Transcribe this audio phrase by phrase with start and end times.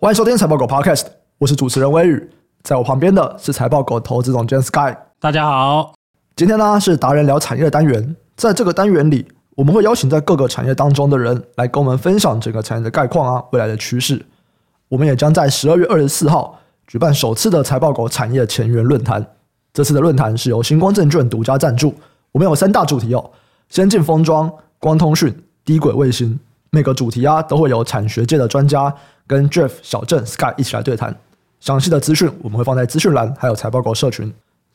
[0.00, 1.06] 欢迎收听财报狗 Podcast，
[1.38, 2.30] 我是主持人威宇，
[2.62, 4.94] 在我旁边的是财报狗投资总监 Sky。
[5.18, 5.92] 大家好，
[6.36, 9.26] 今天呢是达人聊产业的单元，在这个单元里，
[9.56, 14.24] 我们会邀请在各个产业当中的人来跟我们分享整个产业的概况啊，未来的趋势。
[14.88, 16.56] 我们也将在十二月二十四号
[16.86, 19.26] 举办首次的财报狗产业前沿论坛。
[19.72, 21.92] 这次的论坛是由星光证券独家赞助，
[22.30, 23.30] 我们有三大主题哦：
[23.68, 26.38] 先进封装、光通讯、低轨卫星。
[26.70, 28.94] 每个主题啊都会有产学界的专家
[29.28, 31.14] 跟 Jeff、小郑、Sky 一起来对谈。
[31.60, 34.32] 详细的资讯我们会放在资讯栏，还有财报狗社群。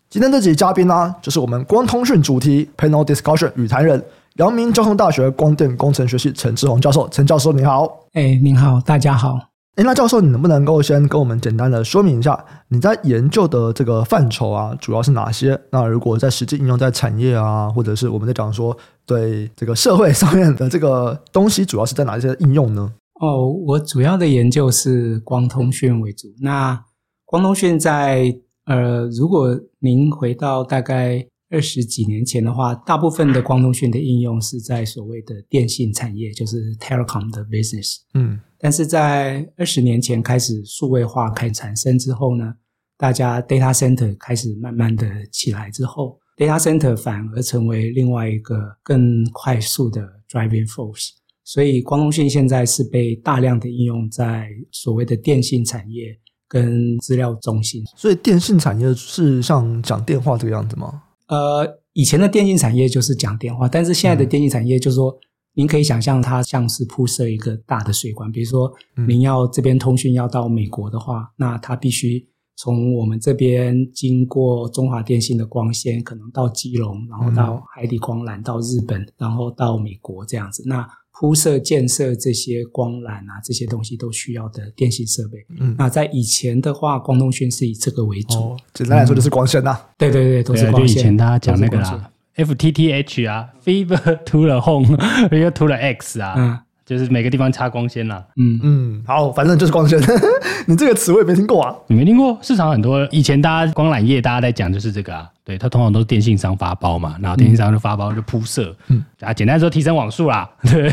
[0.09, 4.01] 今天这集嘉宾呢、啊，就是我们光通讯主题 Panel Discussion 与谈人，
[4.35, 7.09] 阳明交通大学光电工程学系陈志宏教授。
[7.09, 9.39] 陈教授你好，哎，您好，大家好。
[9.77, 15.59] 诶，那教授，你能不能够先跟我们简单的说明一下你在研究的这个范畴啊，主要是哪些？
[15.71, 22.91] 那如果在实际应用在产业啊，或者是我们在讲说对这个社会上面的这个东西，主要是在哪些应用呢？
[23.19, 26.27] 哦，我主要的研究是光通讯为主。
[26.41, 26.83] 那
[27.25, 28.35] 光通讯在
[28.65, 37.97] 呃，如果您回到大概二十几年前的话，大部分的光通讯的应用是在所谓的电信产业，就是 telecom 的 business。
[38.13, 38.39] 嗯。
[38.57, 42.53] 但是在二十年前开始数位化开始产生之后呢，
[42.97, 51.09] 大家 data center 开始慢慢的起来之后，data center 反而成为另外一个更快速的 driving force。
[51.43, 57.83] 所以光通讯现在是被大量的应用在所谓的电信产业跟资料中心。
[57.97, 61.03] 所以电信产业是像讲电话这个样子吗？
[61.27, 65.15] 呃，以前的电信产业就是讲电话，但是现在的电信产业就是说。
[65.55, 68.31] 您可以想象，它像是铺设一个大的水管。
[68.31, 68.73] 比如说，
[69.07, 80.63] 您要这边通讯要到美国的话，那它必须从我们这边经过中华电信的光纤，可能到基隆，然后到海底光缆到日本，然后到美国这样子。
[80.65, 80.87] 那
[81.19, 85.37] 铺设建设这些光缆啊，这些东西都需要的电信设备。
[85.59, 88.37] 嗯，那在以前的话，光通讯是以这个为主。
[88.37, 89.89] 哦，简单来说就是光纤呐、啊。
[89.97, 90.87] 对对对，都是光纤。
[90.87, 92.09] 就以前大家讲那个啦。
[92.35, 98.23] FTTH 啊，Fiber to the Home，Fiber to the X 啊，嗯，就是每个地方插光纤啦。
[98.37, 99.99] 嗯嗯，好，反正就是光纤。
[100.67, 102.37] 你这个词我也没听过啊，你没听过？
[102.41, 105.29] 市场很多，以前大家光缆业大家在讲就是这个啊。
[105.45, 110.49] 对，它通常都是电信商发包嘛，然后电信商就发包就铺设，嗯，啊，简单说提升网速啦。
[110.63, 110.83] 对，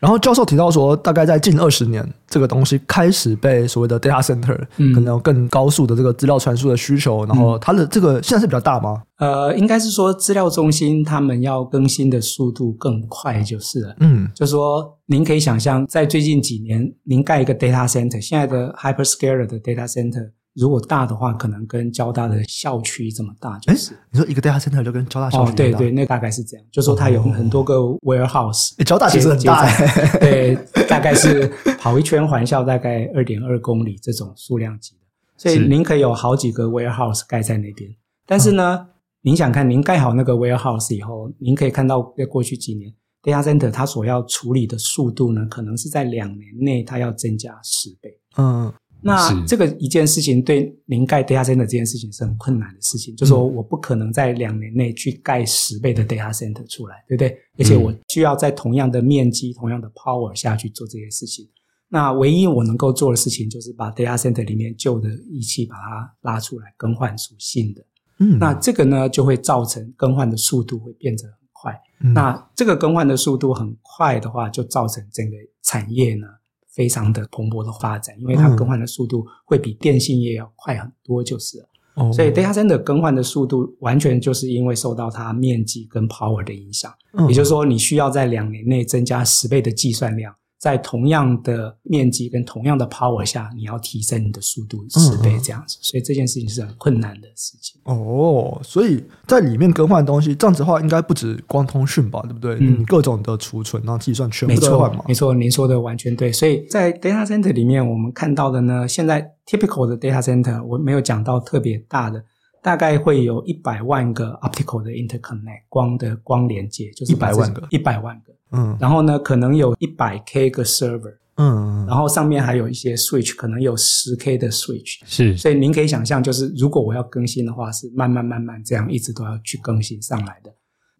[0.00, 9.00] 然后教授提到说，大概在近二十年，这个东西开始被所谓的 data center，嗯，可能有更高速的这个资料传输的需求，然后它的这个现在是比较大吗？
[9.18, 13.94] 呃，应该是说资料中心他们要更新的速度更快就是了。
[14.00, 20.30] 嗯，就是说您可以想象，在最近几年，您盖一个 data center，现在的 hyperscaler 的 data center。
[20.54, 26.66] 如果大的话，可能跟交大的校区这么大，就是你说一个 data center 就跟交大校区、哦、对对，那大概是这样。
[26.72, 29.64] 就说它有很多个 warehouse，交大其实很大，
[30.18, 31.46] 对，大概是
[31.78, 34.98] 跑一圈环校大概二点二公里这种数量级的，
[35.36, 37.88] 所以您可以有好几个 warehouse 盖在那边。
[38.26, 38.88] 但是呢，嗯、
[39.22, 48.18] 您想看，您盖好那个 warehouse 以后，您可以看到在过去几年 data center 它所要处理的速度呢，可能是在两年内它要增加十倍。
[48.36, 48.72] 嗯。
[49.02, 57.38] 那这个一件事情对您盖 data center 这件事情是很困难的事情，就是说我不可能在两年内去盖十倍的 data center 出来，对不对？
[57.58, 61.48] 而且我需要在同样的面积、同样的 power 下去做这些事情。
[61.88, 67.84] 那唯一我能够做的事情就是把 data center 里面旧的仪器把它拉出来，更换属性的。
[68.18, 71.80] 嗯，那这个呢就会造成更换的速度会变得很快。
[72.14, 76.26] 那这个更换的速度很快的话，就造成整个产业呢。
[76.72, 81.66] 非常的蓬勃的发展，因为它更换的速度会比电信业要快很多，就是了。
[81.94, 86.92] 哦，所以 data center 更换的速度完全就是因为受到它面积跟 power 的影响，
[87.28, 90.34] 也就是说，你需要在两年内增加十倍的计算量。
[90.60, 97.80] 在同样的面积跟同样的 power 下，你要提升你的速度十倍这样子，嗯嗯，所以这件事情是很困难的事情。
[97.84, 102.58] 哦，所以在里面更换东西，这样子的话应该不止光通讯吧，对不对？
[102.60, 105.02] 嗯，各种的储存，然后计算全部都换嘛。
[105.08, 106.30] 没错，您说的完全对。
[106.30, 112.22] 所以在 data center 里面，我们看到的呢，现在 typical 的 data center 我没有讲到特别大的，
[112.62, 118.34] 大概会有一百万个 optical 的 interconnect 光的光连接，就是一百万个，一百万个。
[118.52, 130.52] 嗯，然后呢，可能有一百 K 个 server，嗯，然后上面还有一些 switch，可能有十 K 的 switch，是，所以您可以想象，就是如果我要更新的话，是慢慢慢慢这样一直都要去更新上来的。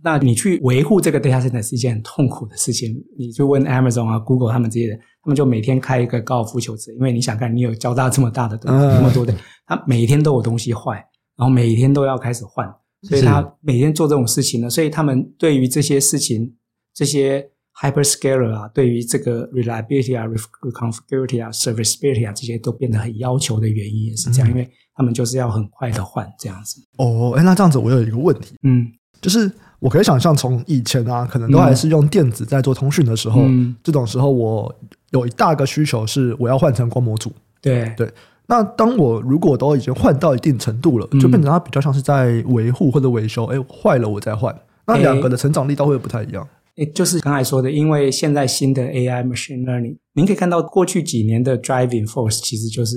[0.03, 2.95] 那你去维护这个 data center 是一件很痛苦的事情。
[3.19, 9.35] 你就问 Amazon 啊、Google 他们这些人，他们就每天开一个高尔夫球池，因为你想看，你有交大这么大的东西，那么多的，
[9.67, 10.95] 他每天都有东西坏，
[11.37, 12.67] 然后每天都要开始换，
[13.03, 16.55] 所以他每天做这种事情呢，所以他们对于这些事情。
[16.95, 17.49] 这些
[17.81, 26.83] hyperscaler 啊，对于这个 reliability 啊、reconfigurability 啊、serviceability 啊这些都变得很要求的原因也是这样，嗯、因为他们就是要很快的换这样子。
[26.99, 28.87] 哦，哎，那这样子我有一个问题，嗯，
[29.21, 34.75] 就是我可以想象从以前啊，可能都还是用电子在做通讯的时候，嗯、这种时候我
[35.11, 37.33] 有一大个需求是我要换成光模组。
[37.63, 37.95] 对。
[37.97, 38.13] 对，
[38.47, 44.55] 那当我如果都已经换到一定程度了，就变成它比较像是在维护或者维修，哎，坏了我再换，
[44.87, 46.47] 那两个的成长力道会不太一样。
[46.87, 52.97] 就是刚才说的，因为现在新的 AI machine learning，您可以看到过去几年的 driving force 其实就是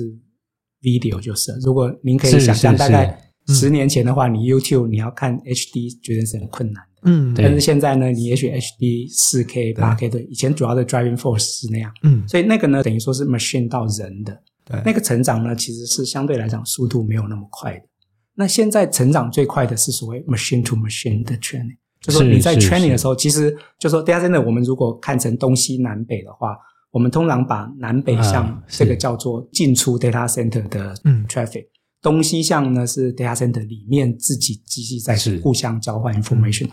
[0.80, 13.68] video，就是如果您可以想象，大概十年前的话，你 YouTube 你要看 HD 绝对是很困难的，嗯，但是现在呢，你也许 HD 四 K 八 K 的，以前主要的 driving force 是那样，嗯，所以那个呢，等于说是 machine
[13.68, 17.84] 到人的，对，那个成长呢，其实是相对来讲速度没有那么快的。
[18.36, 21.76] 那现在成长最快的是所谓 machine to machine 的 training。
[22.04, 26.54] 就是说你在 training 的时候，其实就说 data center，我们如果看成东西南北的话，
[26.90, 30.94] 我们通常把南北向这个叫做进出 data center 的
[31.26, 31.66] traffic，
[32.02, 36.68] 东西向呢是 data center 里面自己机器在互相交换 information，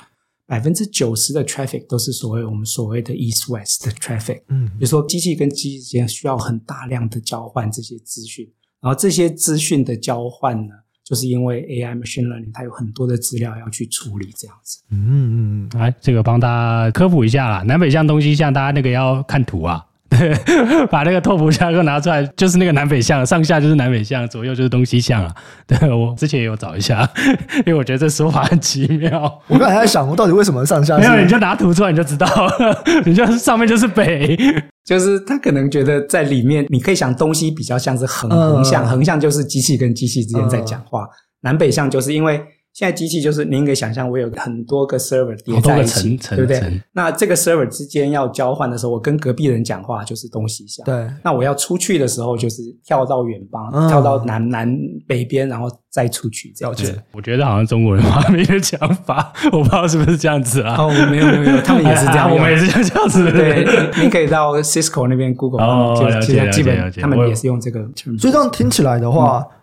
[0.45, 8.51] 百分之九十的 traffic 都是所谓我们所谓的 east west 的 traffic，嗯，比如说机器跟机器之间需要很大量的交换这些资讯，
[8.81, 10.73] 然后这些资讯的交换呢。
[11.11, 14.81] 就是因为 AI machine learning，它有很多的资料要去处理，这样子。
[14.91, 19.85] 嗯嗯嗯，来，这个帮大家科普一下啦，南北向、东西向，大家那个要看图啊。
[20.11, 20.35] 对，
[20.91, 25.33] 把那个拓扑箱给我拿出来，就是那个南北向，上下就是南北向，左右就是东西向啊。
[25.65, 27.09] 对，我之前也有找一下，
[27.65, 29.41] 因为我觉得这说法很奇妙。
[29.47, 30.97] 我刚才在想，我到底为什么上下？
[30.97, 34.37] 没有，你就拿图出来你就知道了， 你就上面就是北，
[34.83, 41.07] 就是他可能觉得在里面，你可以想东西比较像是横横向，横向就是机器跟机器之间在讲话，
[41.41, 42.41] 南北向就是因为。
[42.73, 46.81] 现在机器就是您可以想象，我有很多个 server 叠在一起，对不对？
[46.93, 50.85] 那这个 server 之间要交换的时候，我跟隔壁人讲话就是东西向。
[50.85, 51.05] 对。
[51.21, 54.73] 那我要出去的时候，就是跳到远方，嗯、跳到南南
[55.05, 56.97] 北边，然后再出去这样子。
[57.11, 60.77] 我觉得好像中国人发明的讲法，我不知道是不是这样子啊？
[60.79, 63.29] 哦，没有没有没有，他们也是这样， 啊、我们也是这样子。
[63.31, 63.65] 对，
[63.99, 67.81] 您可以到 Cisco 那边 Google，哦，其实基本他们也是用这个。
[68.17, 69.45] 所以这样听起来的话。
[69.45, 69.57] 嗯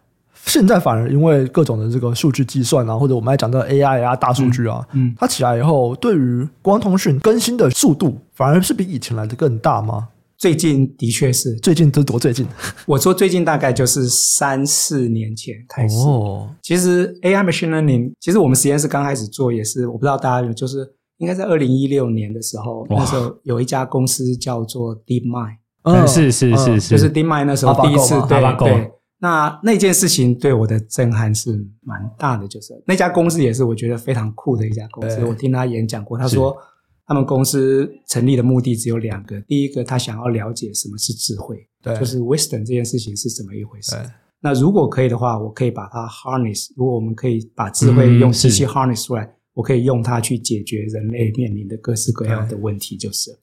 [0.48, 10.08] 现在反而因为各种的这个数据计算啊，或者我们来讲到 AI 啊、大数据啊，嗯，嗯，它起来以后，对于光通讯更新的速度，反而是比以前来的更大吗？
[10.38, 12.46] 最近的确是，最近都多最近？
[12.86, 15.98] 我说最近大概就是三四年前开始。
[15.98, 20.78] 哦，其实 AI machine learning，其实我们实验室刚开始做也是，我不知道大家有，就是
[21.18, 28.92] 应该在二零一六年的时候，那时候有一家公司叫做 DeepMind，嗯，是是是是，就是 DeepMind 那时候第一次对对。
[29.20, 35.24] 那那件事情对我的震撼是蛮大的，就是那家公司也是我觉得非常酷的一家公司。
[35.24, 36.56] 我听他演讲过，他说
[37.04, 43.96] 他们公司成立的目的只有两个：第一个，他想要了解什么是智慧，就是 wisdom 这件事情是怎么一回事。
[44.40, 46.68] 那如果可以的话，我可以把它 harness。
[46.76, 53.36] 如果我们可以把智慧用机器 harness 出来，我可以用它去解决人类面临的各式各样的问题，就是。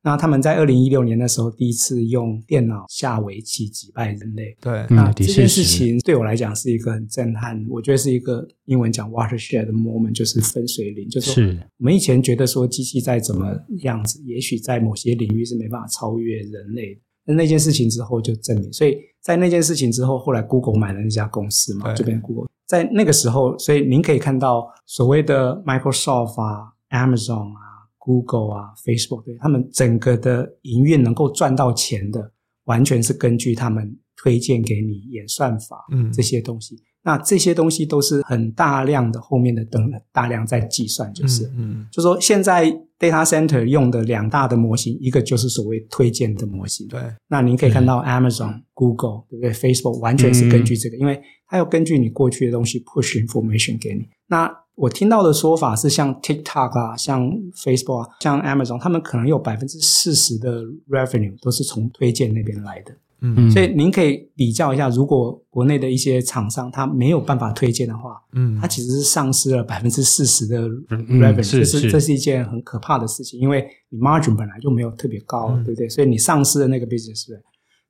[0.00, 4.56] 那他们在二零一六年的时候，第一次用电脑下围棋击败人类。
[4.60, 7.62] 对，那这件事情对我来讲是一个很震撼。
[7.68, 11.08] 我觉得是一个英文讲 watershed 的 moment，就是分水岭。
[11.08, 11.44] 就是说，
[11.78, 13.52] 我们以前觉得说机器再怎么
[13.82, 17.00] 样子，也许在某些领域是没办法超越人类的。
[17.24, 22.48] 那那件事情之后就证明，所以在那件事情之后，后来 Google 买了那家公司嘛，就变 Google。
[22.66, 27.67] 在那个时候，所以您可以看到所谓的 Microsoft 啊、Amazon 啊。
[28.08, 32.32] Google 啊，Facebook 对他们整个的营运能够赚到钱的，
[32.64, 36.74] 完全是根据他们推荐给你演算法，嗯，这些东西。
[36.76, 42.64] 嗯、那这些东西都是很大量的后面的等大量在计算，就是，嗯，嗯就说现在
[42.98, 46.98] data center 用的两大的模型，一个就是所谓推荐的模型，对。
[47.28, 54.08] 那您可以看到 Amazon、嗯、Google 对不对？Facebook 完全是根据这个，嗯、因为它要根据你过去的东西 push information 给你。
[54.26, 62.94] 那我听到的说法是，像 TikTok 啊，像 Facebook 啊，像 Amazon，他们可能有百分之四十的 revenue 都是从推荐那边来的。
[63.20, 75.88] 嗯，所以您可以比较一下，如果国内的一些厂商他没有办法推荐的话，嗯，他其实是丧失了百分之四十的 revenue，这是这是一件很可怕的事情，因为你 margin 本来就没有特别高，嗯、对不对？
[75.88, 77.26] 所以你丧失了那个 business。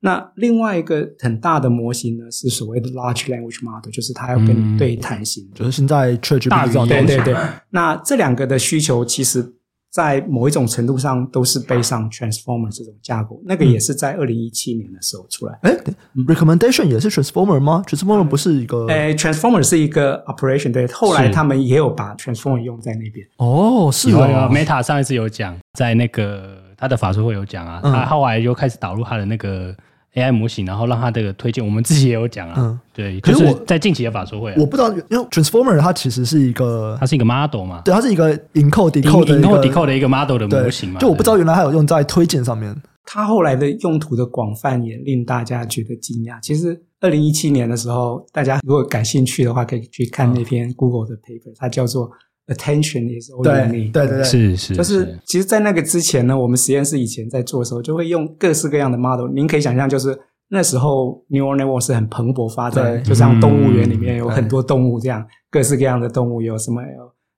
[0.01, 7.35] 那另外一个很大的模型呢，是所谓的 large language model，就是它要跟你对谈型，就是现在 ChatGPT 大语言，对对对。
[7.71, 9.55] 那这两个的需求其实
[9.91, 15.59] 在某一种程度上都是背上 Transformer 这种架构，那个也是在二零一七年的时候出来。
[15.63, 15.77] 哎、
[16.15, 18.85] 嗯、，Recommendation 也是 Transformer 吗？Transformer 不是一个？
[18.87, 20.87] 哎，Transformer 是一个 operation，对。
[20.87, 23.27] 后来他们也有把 Transformer 用在那边。
[23.35, 24.49] 哦，是哦。
[24.49, 29.75] Meta 上一次有讲，在那个他的法术会有讲啊，他后来又开始导入他的那个。
[30.15, 32.55] AI 模型，然后让它这个推荐，我们自己也有讲啊。
[32.57, 33.19] 嗯，对。
[33.19, 37.81] 可是我在近期的法说会、啊，我不知道，因为 Transformer 它其实是一个，它是一个 model 嘛。
[37.85, 40.99] 对，它是一个 encode decode 的 encode decode 的一个 model 的模型嘛。
[40.99, 42.75] 就我不知道原来还有用在推荐上面。
[43.05, 46.39] 它后来的用途的广泛也令大家觉得惊讶。
[46.41, 52.09] 其实二零一七年的时候，大家如果感兴趣的话，可以去看那篇 Google 的 paper，、嗯、它叫做。
[52.49, 53.91] Attention is all you need。
[53.91, 59.27] 对对对，是是，就是其实，在那个之前呢，我们实验室以前在做的时候，就会用各式各样的 model。
[59.33, 66.81] 您可以想象，就是那时候 neural network 是很蓬勃发展，就像动物园里面有很多动物这样，各式各样的动物有什么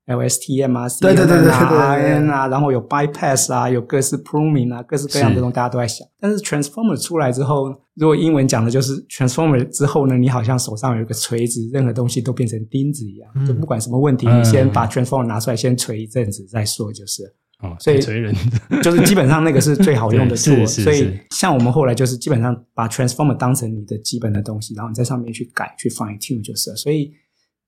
[0.08, 6.06] ？LSTM 啊，对对对对对啊，然后有 bypass 啊，有各式 pruning 啊，各式各样的东西，大家都在想。
[6.20, 17.24] 但是 transformer 出来之后，如果英文讲的就是 transformer 之后呢，你好像手上有一个锤子，任何东西都变成钉子一样，就不管什么问题，你先把 transformer 拿出来，先锤一阵子再说，就是。
[17.62, 18.34] 哦，所以锤人
[18.82, 20.66] 就是基本上那个是最好用的 tool。
[20.66, 26.76] 所以像我们后来就是基本上把 transformer 当成你的基本的东西，然后你在上面去改，去 fine tune 就是了。
[26.76, 27.14] 所以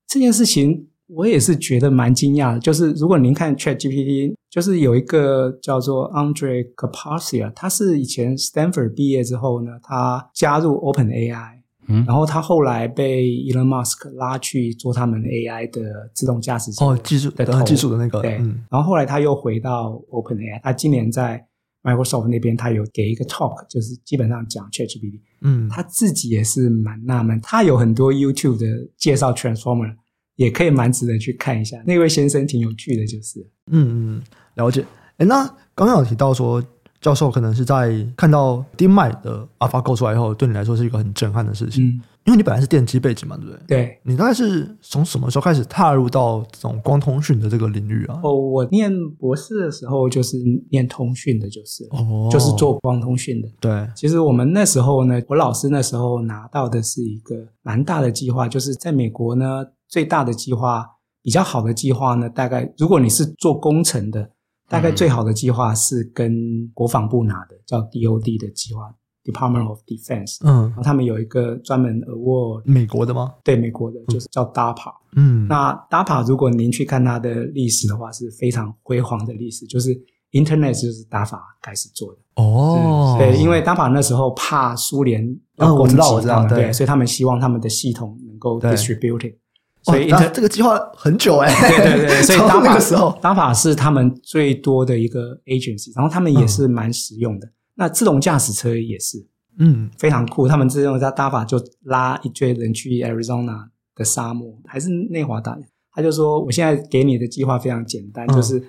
[0.08, 0.88] 这件事情。
[1.06, 21.46] 我也是觉得蛮惊讶的，就是如果您看 ChatGPT，就是有一个叫做 Andre Karpathy，他是以前 Stanford 毕业之后呢，他加入 OpenAI，嗯，然后他后来被 Elon Musk 拉去做他们 AI 的自动驾驶技术的技术的那个，对，嗯，然后后来他又回到 OpenAI，他今年在
[21.82, 29.94] Microsoft 那边他有给一个 talk，就是基本上讲 ChatGPT，嗯，他自己也是蛮纳闷，他有很多 YouTube 的介绍 Transformer。
[30.36, 34.22] 也可以蛮值得去看一下，那位先生挺有趣的，就是，嗯嗯，
[34.56, 34.84] 了解。
[35.18, 36.62] 诶，那刚刚有提到说，
[37.00, 41.84] 教授可能是在看到 DeepMind 的 AlphaGo 出来以后，对你来说是一个很震撼的事情。
[41.84, 43.60] 嗯，因为你本来是电机背景嘛，对不对？
[43.68, 44.00] 对。
[44.02, 48.18] 你大概是从什么时候开始踏入到这种光通讯的这个领域啊？
[48.24, 50.36] 哦，我念博士的时候就是
[50.70, 53.48] 念通讯的，就是，哦，就是做光通讯的。
[53.60, 53.88] 对。
[53.94, 59.64] 其实我们那时候呢，我老师那时候拿到的是一个蛮大的计划，就是在美国呢。
[59.94, 60.84] 最大的计划，
[61.22, 64.28] 比较好的计划呢，大概如果你是做工程的，
[64.68, 70.38] 大概最好的计划是跟国防部拿的，叫 DOD 的计划，Department of Defense。
[70.40, 73.34] 嗯，然后他们有一个专门 award，美国的吗？
[73.44, 74.92] 对，美国的，就是叫 DARPA。
[75.14, 79.94] 嗯，那 DARPA 如果您去看它的历史的话，是非常辉煌的历史，就是
[80.32, 82.18] Internet 就是 DARPA 开始做的。
[82.34, 85.24] 哦，对，因为 DARPA 那时候怕苏联
[85.58, 89.36] 要攻击他们，对，所以他们希望他们的系统能够 distributed。
[89.84, 97.46] 所以这个计划很久哎、欸，对对对，所以 DARPA 那个时候，DARPA 是他们最多的一个 agency，然后他们也是蛮实用的。
[97.46, 99.18] 嗯、那自动驾驶车也是，
[99.58, 100.48] 嗯，非常酷。
[100.48, 105.56] 他们自动在 DARPA 就拉一堆人去 Arizona 的沙漠，还是内华达，
[105.92, 108.62] 他就说：“我现在给你的计划非常简单，嗯、就是。”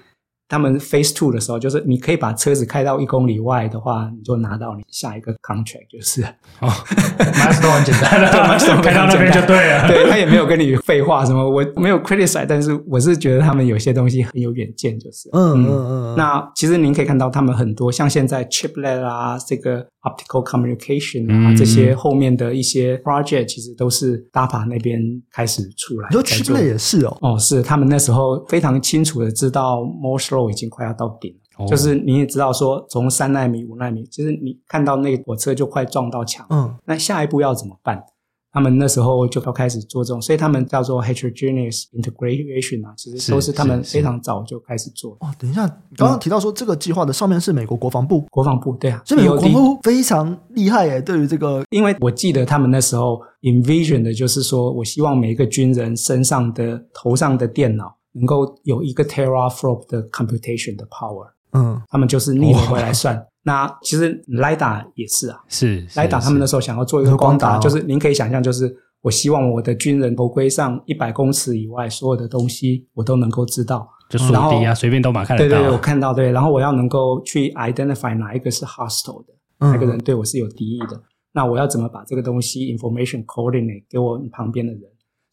[0.47, 6.21] 他们 Phase Two 的时候，就是你可以把车子开到一公里外的话，你就拿到你下一个 contract，就是
[6.61, 6.69] 哦，
[7.17, 9.87] Milestone 很简单的，开到那边就对了。
[9.87, 16.15] 对，他也没有跟你废话什么，我没有 criticize，但是我是觉得他们有些东西很有远见，就是嗯嗯嗯。
[16.15, 24.99] 那其实您可以看到他们很多，像现在 chiplet 啊，这个 optical communication 啊，嗯、这些后面的一些 project，其实都是 DARPA 那边
[25.31, 26.07] 开始出来。
[26.09, 27.17] 你说 chiplet 也是哦？
[27.21, 38.03] 哦，是他们那时候非常清楚的知道 Moore's Law 已经快要到顶了，哦、就是你也知道说，从三纳米、五纳米，其实你看到那个火车就快撞到墙，嗯，那下一步要怎么办？
[38.51, 45.11] 他们那时候就要开始做这种，所以他们叫做 heterogeneous integration 啊，其实都是他们非常早就开始做。
[45.19, 63.25] 哦，等一下，刚刚提到说这个计划的上面是美国国防部，国防部对啊，所以美国国防部非常厉害耶，对于这个，因为我记得他们那时候 envision 的就是说，我希望每一个军人身上的头上的电脑能够有一个 teraflop 的 computation 的 power，嗯，他们就是逆回来算。
[63.43, 75.49] 那其实 LiDAR 也是啊，是 LiDAR 他们那时候想要做一个光达，就是您可以想象，就是我希望我的军人头盔上一百公尺以外所有的东西我都能够知道，就锁敌啊，随便都马看得到。
[75.49, 80.99] 对对，我看到对，然后我要能够去 identify 哪一个是 hostile 的，哪个人对我是有敌意的，
[81.31, 84.81] 那我要怎么把这个东西 information coordinate 给我旁边的人？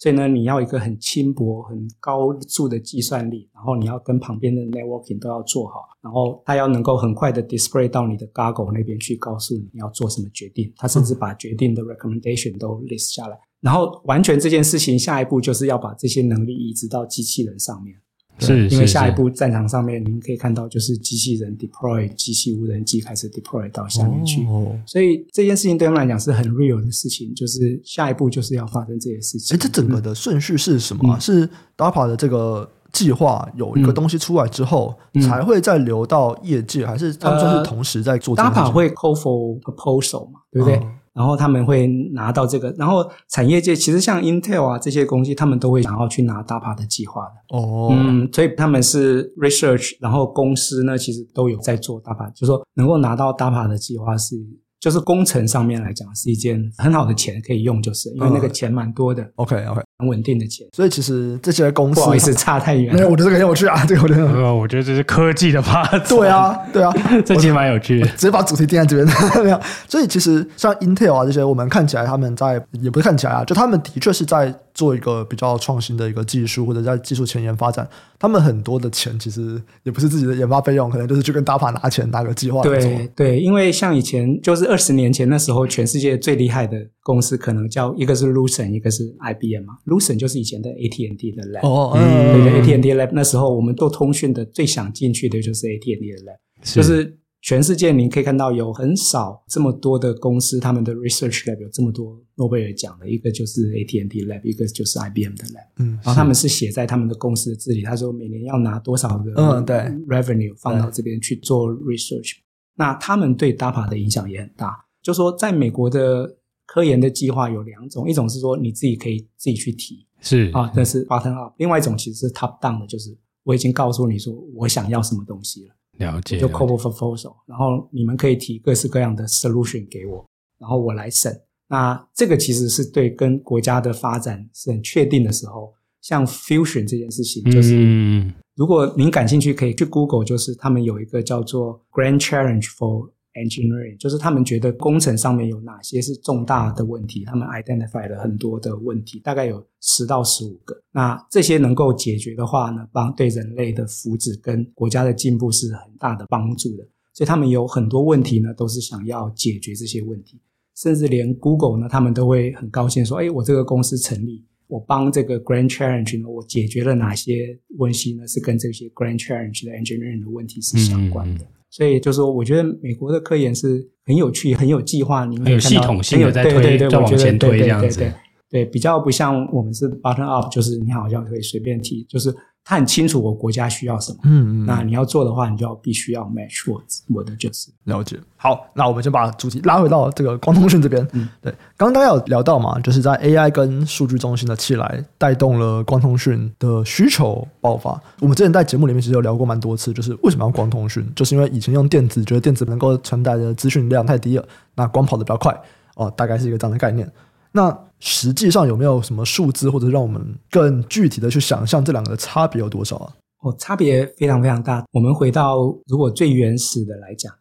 [0.02, 10.72] 所以呢，你要一个很轻薄、很高速的计算力，然后你要跟旁边的 networking 都要做好，然后它要能够很快的 display 到你的 goggle 那边去，告诉你要做什么决定。
[10.76, 17.94] 它甚至把决定的 recommendation 都 list 下来，然后完全这件事情，下一步就是要把这些能力移植到机器人上面。
[18.38, 29.56] 是，因为下一步战场上面，您可以看到就是机器人 deploy 机器无人机开始 deploy 到下面去，哦、所以这件事情对他们来讲是很 real 的事情，就是下一步就是要发生这些事情。
[29.56, 31.20] 哎，这整个的顺序是什么、啊嗯？
[31.20, 40.76] 是 DARPA 的这个计划有一个东西出来之后，嗯、才会再流到业界、嗯，还是他们说是同时在做这？DARPA 会 call for proposal 嘛，对不对？
[40.76, 47.56] 嗯然后他们会拿到这个，然后产业界其实像 Intel 啊这些公司，他们都会想要去拿 DARPA 的计划的。
[47.56, 54.36] 哦，嗯，所以他们是 research，然后公司呢其实都有在做 DARPA，就是说能够拿到 DARPA 的计划是。
[54.82, 59.24] 就是工程上面来讲是一件很好的钱可以用，就是因为那个钱蛮多的。
[59.36, 60.66] OK OK，很稳定的钱。
[60.74, 62.92] 所以其实这些公司不好意思差太远。
[62.92, 64.26] 没有，我觉得这个很有趣啊，这个我觉得。
[64.26, 66.02] 呃，我觉得这是科技的发展。
[66.08, 66.92] 对啊，对啊，
[67.24, 68.06] 这其实蛮有趣的。
[68.08, 69.06] 直接把主题定在这边，
[69.44, 69.60] 没有。
[69.88, 74.52] 所以其实像 Intel 啊这些，我们看起来他们在也不是看起来啊，就他们的确是在。
[74.82, 82.60] 做一个比较创新的一个技术，或者在技术前沿发展，他们很多的钱其实也不是自己的研发费用，可能就是去跟 DARPA 拿钱拿个计划。
[82.64, 89.74] 对对，因为像以前就是二十年前那时候，全世界最厉害的公司可能叫一个是 Lucent，一个是 IBM 嘛。
[89.86, 91.64] Lucent 就是以前的 AT&T 的 Lab。
[91.64, 97.21] 哦，嗯，对对，AT&T Lab 那时候我们做通讯的最想进去的就是 AT&T 的 Lab，就是。
[97.42, 105.66] 全世界你可以看到有很少这么多的公司，他们的 research lab 有这么多诺贝尔奖的，一个就是 AT&T lab，一个就是 IBM 的 lab。
[105.78, 112.36] 嗯，然后他们是写在他们的公司的字里，他说每年要拿多少的嗯对 revenue 放到这边去做 research。
[112.76, 125.74] 那他们对 DARPA 的影响也很大，就说在美国的科研的计划有两种，一种是说你自己可以自己去提，是啊，但是 bottom up；另外一种其实是 top down 的，就是我已经告诉你说我想要什么东西了。
[126.02, 130.24] 了解，就 call for proposal，然后你们可以提各式各样的 solution 给我，
[130.58, 131.32] 然后我来审。
[131.68, 150.76] 那这个其实是对跟国家的发展是很确定的时候，像 fusion 这件事情，就是如果您感兴趣，可以去 Google，就是他们有一个叫做 Grand Challenge for Engineering 就是他们觉得工程上面有哪些是重大的问题，他们 identify 了很多的问题，大概有十到十五个。
[150.92, 156.86] 那这些能够解决的话呢，帮对人类的福祉跟国家的进步是很大的帮助的。
[157.14, 160.38] 所以他们有很多问题呢，都是想要解决这些问题。
[160.76, 168.26] 甚至连 Google 呢，他们都会很高兴说：“哎，我这个公司成立，我帮这个 Grand Challenge 呢，我解决了哪些问题呢？
[168.26, 177.98] 是跟这些 Grand Challenge 的 engineering 的问题是相关的。”嗯嗯所以就是说，我觉得美国的科研是很有趣、很有计划，你们有系统性的在推，在往前推这样子。
[177.98, 178.12] 对，对，
[178.50, 182.32] 对，对，比较不像我们是 button up，就是你好像可以随便提，就是。
[182.64, 186.80] 他很清楚我国家需要什么，嗯嗯，那你要做的话，你就要必须要 match 我
[187.12, 188.16] 我的就是了解。
[188.36, 191.06] 好，那我们就把主题拉回到这个光通讯这边。
[191.12, 198.00] 嗯，对，刚刚大家有聊到嘛，就是在 AI 跟数据中心的起来，带动了光通讯的需求爆发。
[198.20, 205.52] 我们之前在节目里面其实有聊过蛮多次，就是为什么要光通讯，就是因为以前用电子，觉得电子能够承载的资讯量太低了，那光跑得比较快
[205.96, 207.10] 哦，大概是一个这样的概念。
[207.52, 213.16] 那实际上有没有什么数字，或者让我们更具体的去想象这两个的差别有多少啊？
[213.42, 214.84] 哦，差别非常非常大。
[214.92, 217.32] 我们回到如果最原始的来讲，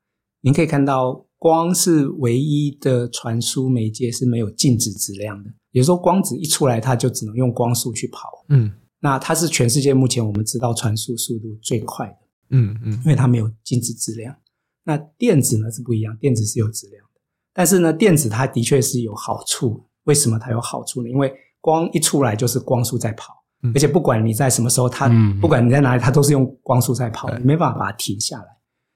[0.41, 8.27] 您可以看到光是唯一的传输媒介是没有静止质量的，也就是说光子一出来，它就只能用光速去跑。
[8.49, 12.17] 嗯，那它是全世界目前我们知道传输速度最快的。
[12.49, 14.35] 嗯嗯，因为它没有静止质量。
[14.83, 17.21] 那电子呢是不一样，电子是有质量的，
[17.53, 19.85] 但是呢，电子它的确是有好处。
[20.05, 21.09] 为什么它有好处呢？
[21.09, 23.33] 因为光一出来就是光速在跑，
[23.63, 28.45] 嗯、而且不管你在什么时候，它、嗯、不管你在哪里，它都是用光速在跑，你没办法把它停下来。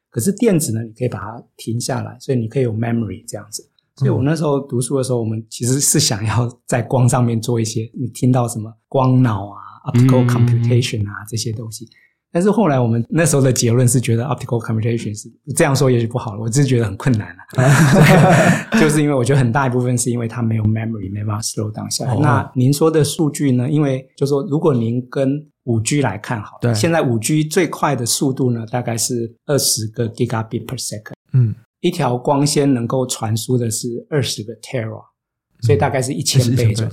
[0.10, 3.70] 可是电子呢，你可以把它停下来，所以你可以有 memory 这样子。
[3.98, 11.88] 所以我那时候读书的时候，我们其实是想要在光上面做一些，你听到什么光脑啊、optical computation 啊、嗯、这些东西。
[12.36, 22.12] 但是后来我们那时候的结论是觉得 optical computation 是这样说也许不好了，我只是觉得很困难了， 就是因为我觉得很大一部分是因为它没有 memory，没办法 slow down 下来。
[22.12, 22.22] Oh.
[22.22, 23.70] 那您说的数据呢？
[23.70, 35.02] 因为就是说如果您跟五 G 来看好，对，现在五 G 最快的速度呢，大概是二十个 gigabit per second，嗯，一条光纤能够传输的是二十个 tera，
[35.62, 36.92] 所以大概是一千倍左右。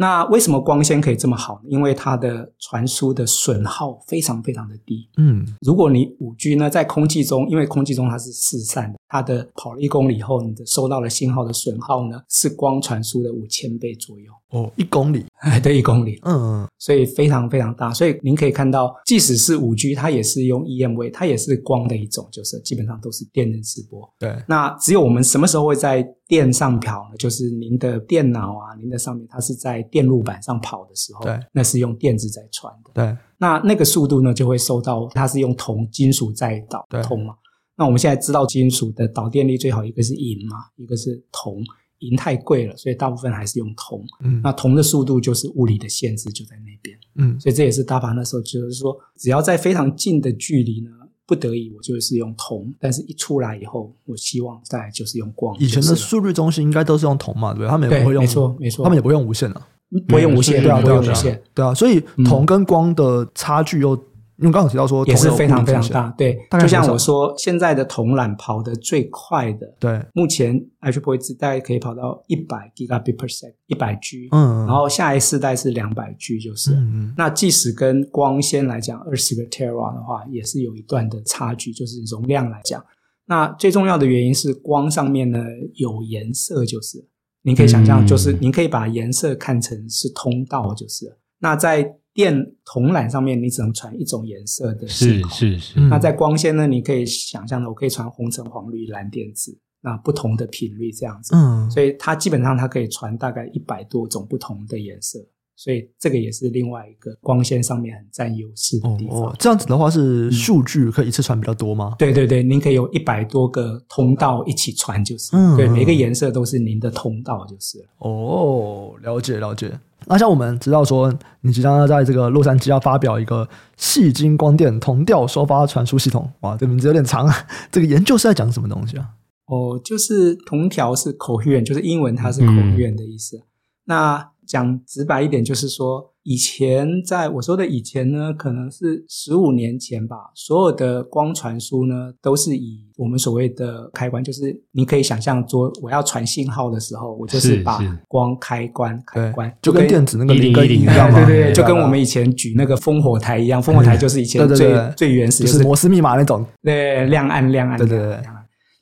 [0.00, 1.68] 那为什么光纤可以这么好呢？
[1.68, 5.08] 因为它的传输的损耗非常非常的低。
[5.16, 14.32] 嗯，如果你五 G 呢，在空气中，因为空气中它是四散的，它的跑了一公里以后，你的收到的信号的损耗呢，是光传输的五千倍左右。
[14.50, 15.26] 哦，一公里，
[15.62, 16.18] 对，一公里。
[16.24, 17.92] 嗯，所以非常非常大。
[17.92, 24.08] 所以您可以看到，即使是五 G，它也是用 EMV，它也是光的一种，就是基本上都是电能直播。
[24.18, 24.34] 对。
[24.48, 32.90] 那只有我们什么时候会在电上跑呢，就是您的电脑啊，您的上面它是在电路板上跑的时候，对，那是用电子在传的。
[32.94, 37.34] 对，那那个速度呢，就会受到它是用铜金属在导通嘛。
[37.76, 41.62] 那我们现在知道金属的导电力最好，一个是银嘛，一个是铜。
[42.00, 44.02] 银太贵了，所以大部分还是用铜。
[44.22, 46.98] 嗯，那铜的速度就是物理的限制，就在那边。
[47.16, 50.90] 嗯，所以这也是 DARPA 那时候就是说，只要在非常近的距离呢，
[51.26, 55.56] 不得已我就是用铜，但是一出来以后，我希望再来就是用光。
[55.58, 57.68] 以前的数据中心应该都是用铜嘛，对不对？
[57.68, 59.62] 他们也不会用，没错没错，他们也不会用无线的，
[60.06, 63.98] 不会用无线，对啊，不会用无线，对啊，所以铜跟光的差距又。
[64.38, 82.84] 因为刚好提到说也是非常非常大，对，就像我说，现在的铜缆跑得最快的，对，目前 IEEE 大概可以跑到一百 Gigabit per second，一百 G，嗯，然后下一世代是两百 G，就是，嗯，那即使跟光纤来讲二十个 Tera 的话，也是有一段的差距，就是容量来讲，
[83.26, 87.04] 那最重要的原因是光上面呢有颜色，就是，
[87.42, 91.96] 您可以想象，就是您可以把颜色看成是通道，就是，那在。
[92.18, 95.30] 电铜缆上面，你只能传一种颜色的信号。
[95.30, 95.80] 是是是。
[95.82, 96.66] 那在光纤呢？
[96.66, 101.32] 你可以想象的，我可以传红橙黄绿蓝靛紫，那不同的频率这样子。
[101.36, 101.70] 嗯。
[101.70, 105.24] 所以它基本上它可以传大概一百多种不同的颜色。
[105.54, 109.26] 所以这个也是另外一个光纤上面很占优势的地方。
[109.26, 111.94] 哦，这样子的话是数据可以一次传比较多吗？
[111.94, 115.36] 嗯、对对对，您可以有一百多个通道一起传，就是。
[115.36, 115.56] 嗯。
[115.56, 117.84] 对，每个颜色都是您的通道，就是。
[117.98, 119.78] 哦，了解了解。
[120.08, 127.34] 那像我们知道说，你即将要在这个洛杉矶要发表一个细晶光电同调收发传输系统，哇，这名字有点长啊。
[127.70, 129.08] 这个研究是在讲什么东西啊？
[129.46, 133.36] 哦，就是同调是 coherent，就是英文它是 coherent 的意思。
[133.36, 133.42] 嗯、
[133.84, 158.18] 那讲直白一点，就是说，以前在我说的以前呢，可能是十五年前吧，所有的光传输呢，都是以我们所谓的开关，就是你可以想象说，我要传信号的时候，我就是把光开关开关，就跟电子那个零跟一样嘛，对对对，就跟我们以前举那个烽火台一样，烽火台就是以前最最原始，就是摩斯密码那种，对，亮暗亮暗，对对对。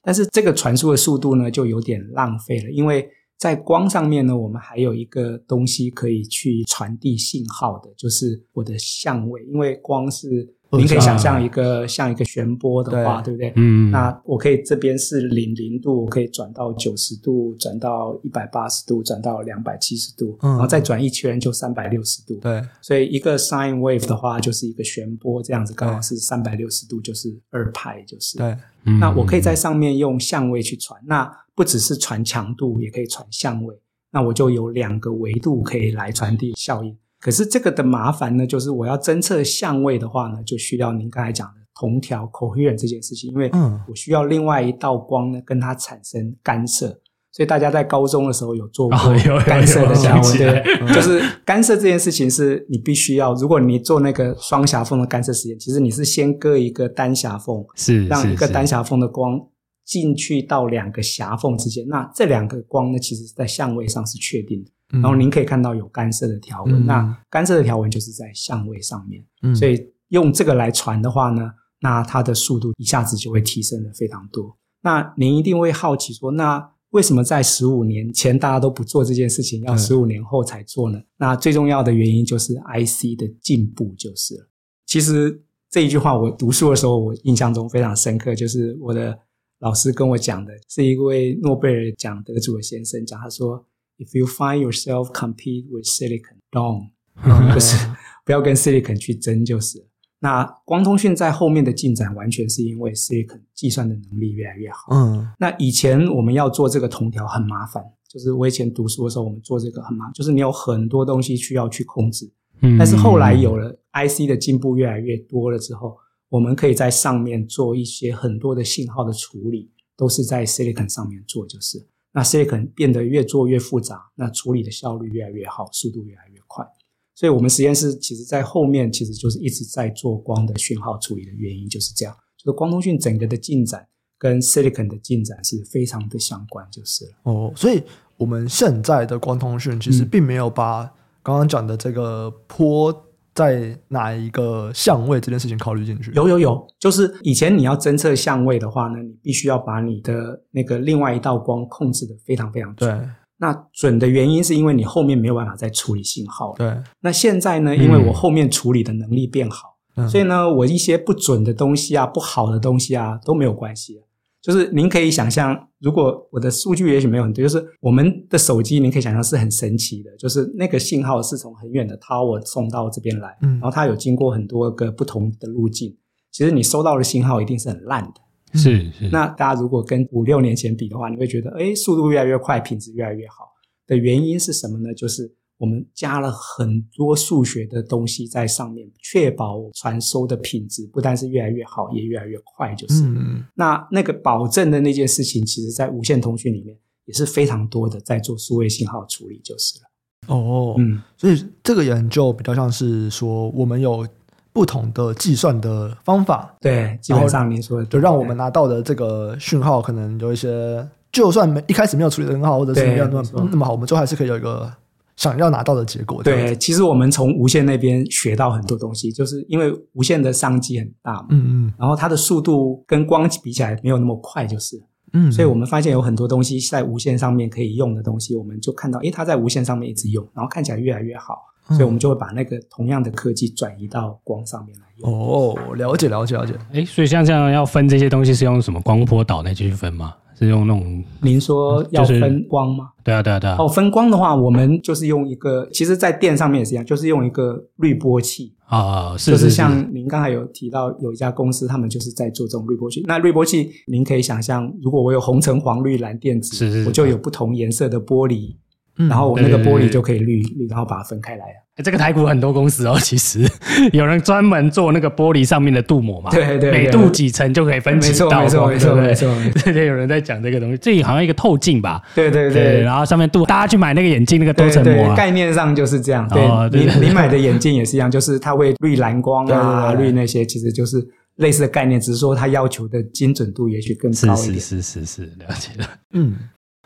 [0.04, 3.08] 但是这个传输的速度呢，就有点浪费了，因为。
[3.38, 9.44] 在光上面呢，我们还有一个东西可以去传递信号的，就是我的相位。
[9.44, 13.62] 因为光是，您可以想象一个像一个旋波的话，对，对不对？
[13.62, 13.90] 嗯。
[13.90, 22.36] 那我可以这边是零零度，我可以转到九十度，转到一百八十度，转到两百七十度，嗯，然后再转一圈就三百六十度。
[22.36, 22.62] 对。
[22.80, 28.38] 所以一个 sine wave 的话，就是一个旋波，这样子刚好是三百六十度，就是二派，就是。
[28.38, 28.56] 对。
[28.98, 30.98] 那我可以在上面用相位去传。
[31.06, 33.74] 那不只是传强度，也可以传相位，
[34.12, 36.96] 那我就有两个维度可以来传递效应。
[37.18, 43.50] 可是这个的麻烦呢，就是我要侦测相位的话呢，就需要您刚才讲的同调 coherent 这件事情，因为
[43.88, 47.00] 我需要另外一道光呢跟它产生干涉。
[47.32, 48.98] 所以大家在高中的时候有做过
[49.44, 59.38] 干涉的相位，对，就是干涉这件事情是你必须要，如果你做那个双狭缝的干涉实验，其实你是先割一个单狭缝，是让一个单狭缝的光。
[59.86, 64.70] 进去到两个狭缝之间，那这两个光呢，其实在相位上是确定的。
[64.92, 69.24] 嗯、然后您可以看到有干涉的条纹，嗯、那干涉的条纹就是在相位上面。
[69.42, 71.48] 嗯、所以用这个来传的话呢，
[71.80, 74.58] 那它的速度一下子就会提升的非常多。
[74.82, 80.98] 那您一定会好奇说，那为什么在十五年前大家都不做这件事情，要十五年后才做呢？
[80.98, 84.48] 嗯、那最重要的原因就是 IC 的进步就是了。
[84.84, 89.16] 其实这一句话我读书的时候，我印象中非常深刻，就是我的。
[89.60, 93.64] 老师跟我讲的是一位诺贝尔奖得主的先生讲，他说
[93.96, 96.90] ：“If you find yourself compete with silicon, don't，
[97.54, 97.88] 就是
[98.24, 99.86] 不要跟 silicon 去争，就是。
[100.18, 104.88] 那光通讯在后面的进展，完全是因为 silicon 计算的能力越来越好。
[104.90, 112.30] 嗯，那以前我们要做这个铜条很麻烦，就是我以前读书的时候，我们做这个很麻烦，就是你有很多东西需要去控制。
[112.60, 115.96] 嗯，但是后来有了 IC 的进步越来越多了之后。
[116.28, 126.66] 我们可以在上面做一些很多的信号的处理，都是在 Silicon 上面做，就是那 Silicon 变得越做越复杂，那处理的效率越来越好，速度越来越快。
[127.14, 133.86] 所以，我们实验室其实在后面其实就是一直在做光的讯号处理的原因就是这样，就是光通讯整个的进展
[134.18, 137.12] 跟 Silicon 的进展是非常的相关，就是了。
[137.22, 137.82] 哦，所以
[138.16, 140.84] 我们现在的光通讯其实并没有把
[141.22, 143.04] 刚刚讲的这个波。
[143.36, 146.10] 在哪一个相位这件事情考虑进去？
[146.12, 152.98] 有有有，就是以前你要侦测相位的话呢，你必须要把你的那个另外一道光控制的非常非常准。
[152.98, 156.54] 对，那准的原因是因为你后面没有办法再处理信号。
[156.56, 164.00] 对，那现在呢，因为我后面处理的能力变好，嗯、所以呢，我一些不准的东西啊、不好的东西啊都没有关系。
[164.46, 175.96] 就是您可以想象，如果我的数据也许没有很多，就是我们的手机，您可以想象是很神奇的，就是那个信号是从很远的 tower 送到这边来，嗯，然后它有经过很多个不同的路径，
[176.30, 179.08] 其实你收到的信号一定是很烂的，是是。
[179.10, 183.48] 那大家如果跟五六年前比的话，你会觉得，哎，速度越来越快，品质越来越好
[183.84, 184.94] 的原因是什么呢？
[184.94, 185.34] 就是。
[185.58, 192.74] 我们加了很多数学的东西在上面，确保传收的品质不但是越来越好，也越来越快。
[192.74, 200.34] 就是，嗯、那那个保证的那件事情，其实在无线通讯里面也是非常多的，在做数位信号处理就是了。
[200.34, 204.06] 哦，嗯，所以这个研究比较像是说，我们有
[204.52, 206.54] 不同的计算的方法。
[206.60, 214.70] 对，基本上您说的，就让我们拿到的这个讯号，可能有一些，就算没一开始没有处理的很好，或者是没有那么那么好，我们最后还是可以有一个。
[215.16, 216.22] 想要拿到的结果。
[216.22, 235.10] 对，其实我们从无线那边学到很多东西，就是因为无线的商机很大嘛，嗯嗯，然后它的速度跟光比起来没有那么快，就是，嗯，所以我们发现有很多东西在无线上面可以用的东西，我们就看到，诶，它在无线上面一直用，然后看起来越来越好，所以我们就会把那个同样的科技转移到光上面来用。
[235.10, 236.54] 哦，了解了解了解。
[236.72, 240.14] 诶，所以像这样要分这些东西是用什么光波导来继续分吗？
[240.38, 241.04] 是用那种？
[241.22, 242.90] 您说要分光吗？
[243.02, 243.56] 对啊，对啊，对啊。
[243.58, 253.02] 哦，分光的话，我们就是用一个，其实，在电上面也是一样，就是用一个滤波器啊，是就是像您刚才有提到，有一家公司，他们就是在做这种滤波器。
[253.06, 258.56] 那滤波器，您可以想象，如果我有红橙黄绿蓝靛紫，是是是，我就有不同颜色的玻璃。
[258.98, 261.44] 然后我那个玻璃就可以滤滤，然后把它分开来
[261.76, 261.82] 啊。
[261.84, 263.46] 这个台股很多公司哦，其实
[263.92, 266.30] 有人专门做那个玻璃上面的镀膜嘛。
[266.30, 268.42] 对对，每镀几层就可以分几道。
[268.42, 269.28] 没错没错没错。
[269.64, 272.02] 对 对，有人在讲这个东西，这里好像一个透镜吧？
[272.14, 272.80] 对对对。
[272.80, 276.26] 然后上面镀，大家去买那个眼镜那个多层膜，概念上就是这样。
[276.28, 276.42] 对，
[276.80, 280.96] 你你买的眼镜也是一样，就是它会滤蓝光啊，滤那些，其实就是
[281.36, 284.58] 类似的概念，只是说它要求的精准度也许更高一点。
[284.58, 285.86] 是是是是，了解了。
[286.14, 286.34] 嗯，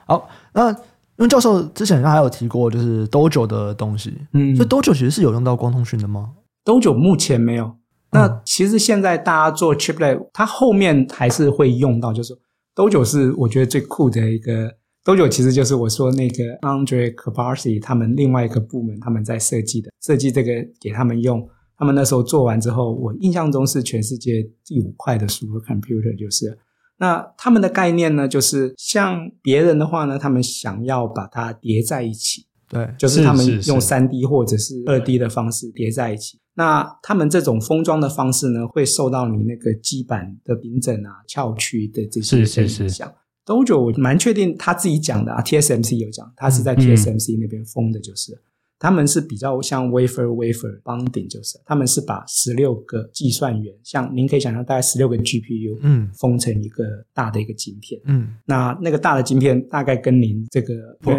[0.07, 0.76] 好，那。
[1.20, 6.33] 因为教授之前好像还有提过，就是 Dojo 的东西，嗯，所以 Dojo 其实是有用到光通讯的吗
[6.64, 7.76] ？Dojo 目前没有。
[8.12, 12.33] 那其实现在大家做 Chiplet，它后面还是会用到，就是
[12.74, 14.72] Dojo 是我觉得最酷的一个
[15.04, 21.46] Dojo，其实就是我说那个 Andre k a b a r s i 他们另外一个部门他们在设计的，设计这个给他们用。
[21.76, 26.59] 他们那时候做完之后，我印象中是全世界第五块的 Supercomputer，就是。
[27.01, 36.39] 那他们的概念呢，就是像别人的话呢，他们想要把它叠在一起，对，就是他们用三 D 或者是二 D 的方式叠在一起。
[36.55, 42.69] 那他们这种封装的方式呢，会受到你那个基板的平整啊、翘曲的这些影响。
[42.69, 43.05] 是是是。
[43.47, 48.33] Dojo 我蛮确定他自己讲的啊，TSMC 有讲，他是在 TSMC 那边封的，就是。
[48.33, 48.39] 嗯
[48.83, 60.75] 他们是比较像 wafer wafer bonding，就是他们是把十六个计算元，像您可以想象大概十六个 GPU，嗯，封成一个大的一个晶片，嗯，那那个大的晶片大概跟您这个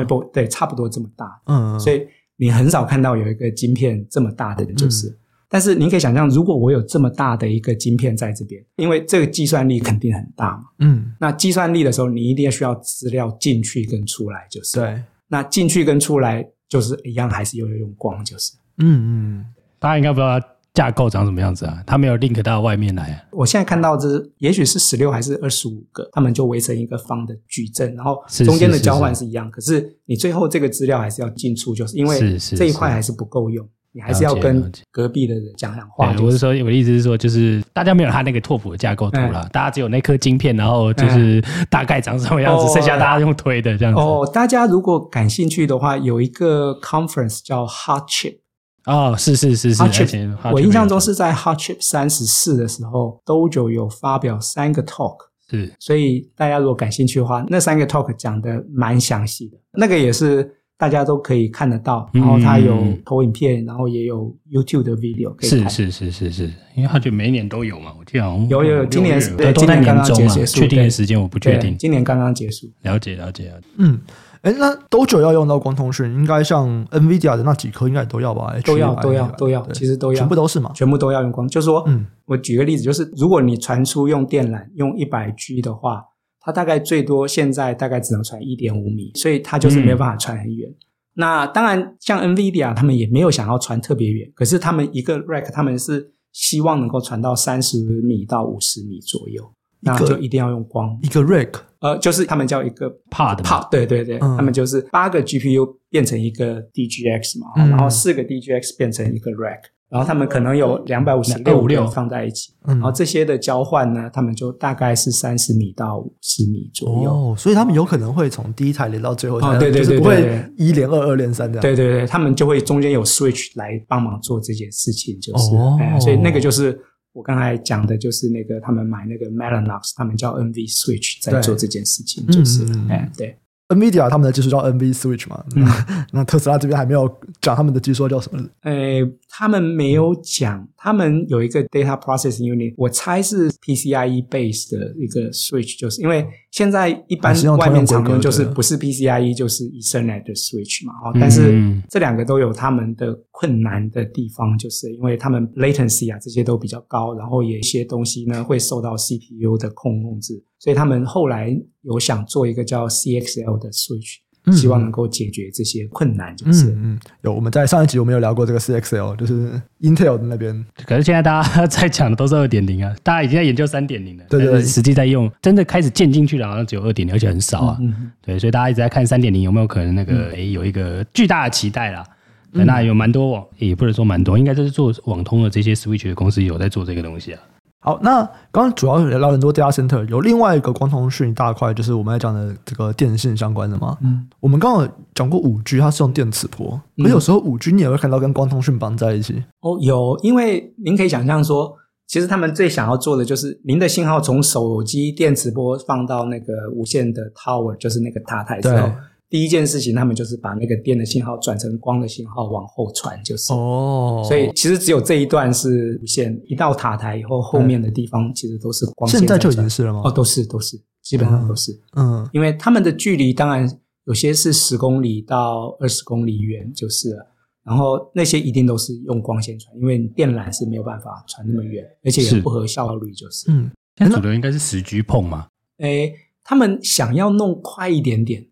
[0.07, 2.01] 不对，差不多这么大，嗯，所以
[2.35, 16.43] 你很少看到有一个晶片这么大的人，就是，嗯、但是您可以想象，如果我有这么大的一个晶片在这边，因为这个计算力肯定很大嘛，嗯，那计算力的时候，你一定要需要资料进去跟出来，就是，对，那进去跟出来。
[16.71, 19.45] 就是一样，还是又要用光，就是，嗯嗯，
[19.77, 20.39] 大家应该不知道
[20.73, 21.83] 架构长什么样子啊？
[21.85, 23.23] 它没有 link 到外面来啊。
[23.31, 33.67] 我现在看到这，也许是十六还是二十五个，他们就围成一个方的矩阵，然后中间的交换是一样，是是是是，可是你最后这个资料还是要进出，就是因为这一块还是不够用。
[33.93, 36.15] 你还是要跟隔壁的人讲讲话。
[36.21, 43.99] 我是说，我的意思是说，就是大家没有他那个拓扑的架构图了，大家只有那颗晶片，然后就是大概长什么样子，剩下大家用推的这样子。
[43.99, 48.37] 哦，大家如果感兴趣的话，有一个 conference 叫 Hot Chip。
[48.85, 49.83] 哦，是是是是。
[49.83, 55.17] Hot Chip，我印象中是在 Hot Chip 三十四的时候，Dojo 有发表三个 talk。
[55.49, 55.69] 是。
[55.79, 60.49] 所以大家如果感兴趣的话，那三个 talk 讲的蛮详细的，那个也是。
[60.81, 65.69] 大家都可以看得到，然后它有投影片，嗯、然后也有 YouTube 的 video 可以看。
[65.69, 71.77] 是是是是是，因为它就每年都有嘛，我记得好像有有有，今年对，都在年中嘛，确定的时间我不确定。
[71.77, 72.65] 今年刚刚结束。
[72.81, 73.67] 了解了解了解。
[73.77, 74.01] 嗯，
[74.41, 76.11] 哎，那多久要用到光通讯？
[76.15, 78.51] 应该像 NVIDIA 的那几颗应该都要吧？
[78.65, 80.71] 都要都要都要，其实都要，全部都是嘛？
[80.73, 81.47] 全部都要用光。
[81.47, 86.05] 就是说，嗯，我举个例子，就是如果你传输用电缆用一百 G 的话，
[86.41, 90.69] 它大概最多现在大概只能传一点五米，所以它就是没有办法传很远。
[90.69, 90.75] 嗯。
[91.13, 99.43] 那当然，像 NVIDIA 他们也没有想要传特别远，可是他们一个 rack 他们是希望能够传到三十米到五十米左右，
[99.81, 100.97] 那就一定要用光。
[101.03, 101.51] 一个 rack，
[101.81, 111.67] 呃，就是他们叫一个 pod pod，对对对，嗯、他们就是八个 GPU 变成一个 DGX 嘛，嗯、然后四个 DGX 变成一个 rack，然后他们可能有两百五十六。
[111.67, 117.11] 六放在一起，嗯、然后这些的交换呢，他们就大概是三十米到五十米左右。
[117.11, 121.61] 哦，所以他们有可能会从第一台连到最后一台，哦、对对对，对，对，不会一连二，二连三这样。
[121.61, 125.77] 对对对，他们就会中间有 switch 来帮忙做这件事情，就是，哦。
[125.79, 126.77] 哎、所以那个就是
[127.13, 133.37] 我刚才讲的，就是那个他们买那个 Mellanox，他们叫 NV Switch 在做这件事情，就是，嗯、哎，对。
[133.75, 135.65] NVIDIA 他们的技术叫 NV Switch 嘛，嗯、
[136.11, 137.09] 那特斯拉这边还没有
[137.41, 138.41] 讲他们的技术叫什么？
[138.61, 158.95] 呃，他们没有讲，他们有一个 Data Processing Unit，我猜是 PCIe base 的一个 Switch，就是因为现在一般外面常用就是不是 PCIe 就是 Ethernet 的 Switch 嘛，哦，但是这两个都有他们的困难的地方，就是因为他们 Latency 啊这些都比较高，然后有一些东西呢会受到
[158.97, 160.43] CPU 的控制。
[160.61, 164.17] 所以他们后来有想做一个叫 CXL 的 Switch，
[164.55, 166.37] 希望能够解决这些困难。
[166.37, 170.63] 就是嗯，嗯，有我们在上一集我们有聊过这个 CXL，就是 Intel 的那边。
[170.85, 174.23] 可是现在大家在讲的都是二点零啊， 大家已经在研究三点零了。
[174.29, 177.77] 对对，對，实际在用，真的开始建进去了，好像只有二点零，而且很少啊。
[177.81, 182.05] 嗯嗯对，所以大家一直在看三点零有没有可能那个诶、嗯、有一个巨大的期待啦。
[182.53, 187.41] 嗯、那有蛮多网，也不能说蛮多，应该就是做网通的这些 Switch 的公司有在做这个东西啊。
[187.83, 193.97] 好，那刚刚主要聊了很多 data center，有另外一个光通讯大块，就是我们要讲的这个电信相关的嘛。
[194.01, 199.43] 嗯，我们刚刚讲过五 G，它是用电磁波，可有时候五 G 你也会看到跟光通讯绑在一起。
[199.61, 208.91] 哦，有，因为您可以想象说，其实他们最想要做的就是，您的信号从手机电磁波放到那个无线的 tower，就是那个塔台之后。
[209.31, 214.21] 第一件事情，他们就是把那个电的信号转成光的信号往后传，就是哦。
[214.27, 219.21] 所以其实只有这一段是无线，一到塔台以后，后面的地方其实都是光线。
[219.21, 220.01] 现在就已经是了吗？
[220.03, 221.71] 哦，都是都是，基本上都是。
[221.95, 223.65] 嗯，因为他们的距离当然
[224.03, 227.25] 有些是十公里到二十公里远就是了，
[227.63, 233.49] 然后那些一定都是用光纤传，因为电缆是没有办法传那么远，而且也不合效率，就是。
[233.49, 235.47] 嗯，现在主流应该是十 G 碰嘛？
[235.77, 236.13] 诶，
[236.43, 238.45] 他们想要弄快一点点。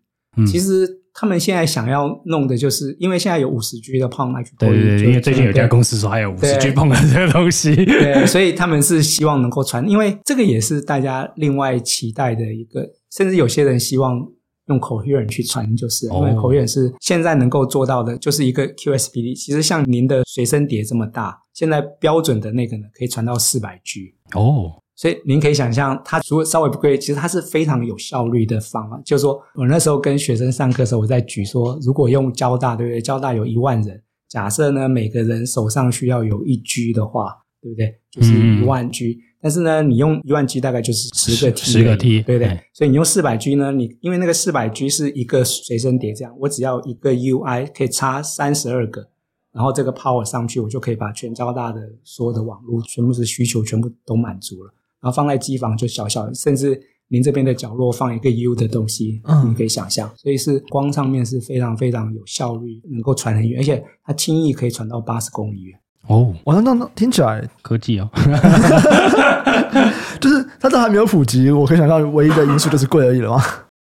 [0.46, 14.24] 其实他们现在想要弄的就是，因为现在有五十 G 的 PON IPv4，对对对，因为最近有家公司说还有五十 G PON 的这个东西，对， 所以他们是希望能够传，因为这个也是大家另外期待的一个，甚至有些人希望
[14.68, 24.80] 用 Coherent 去传，就是因为 Coherent 是现在能够做到的，就是一个 QSPD 其实像您的随身碟这么大，现在标准的那个呢，可以传到四百 G 哦。
[25.00, 29.00] 所以您可以想象，它如果稍微不贵，其实它是非常有效率的方法。
[29.02, 33.00] 就是说我那时候跟学生上课的时候，我在举说，如果用交大，对不对？
[33.00, 37.98] 交大有一万人，假设呢每个人手上需要有一 G 的话，对不对？
[38.10, 39.12] 就是一万 G。
[39.12, 42.48] 嗯、但是呢，你用一万 G 大概就是十个 T，十个 T，对不对？
[42.48, 49.08] 嗯、所以你用四百 G 呢，你因为那个四百 G 是一个随身碟，这样我只要一个 UI 可以插三十二个，
[49.50, 54.74] 然后这个 power 上去，我就可以把全交大的所有的网络全部是需求全部都满足了。
[55.02, 65.78] 然后放在机房就小小的，甚至您这边的角落放一个 U 的东西，嗯，你可以想象，所以是光上面是非常非常有效率，能够传很远，而且它轻易可以传到八十公里远。
[66.06, 68.08] 哦，我那那听起来科技哦，
[70.20, 73.42] 就是它都还没有普及，我可以想象唯一的因素就是贵而已了吗？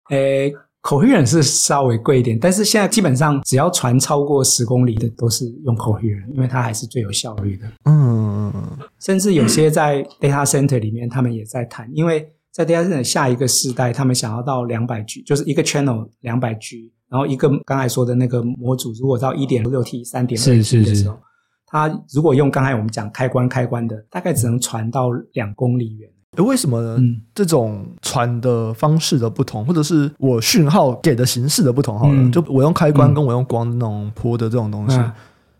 [0.10, 0.54] 诶。
[0.88, 7.68] Coherent 是稍微贵一点，但是现在基本上只要传超过十公里的都是用 Coherent，因为它还是最有效率的。
[7.84, 8.54] 嗯，
[8.98, 21.20] 甚至有些在 data center 里面，他们也在谈，因为在 data center 下一个世代，他们想要到两百 G，就是一个 channel 两百 G，然后一个刚才说的那个模组，如果到一点六 T、三点二 T 的时候，
[21.66, 26.10] 它如果用刚才我们讲开关开关的，大概只能传到两公里远。
[26.38, 26.80] 诶，为什么？
[26.98, 35.12] 嗯，这种传的方式的不同，或者是我讯号给的形式的不同，好了，嗯、就我用开关跟我用光那种波的这种东西，嗯、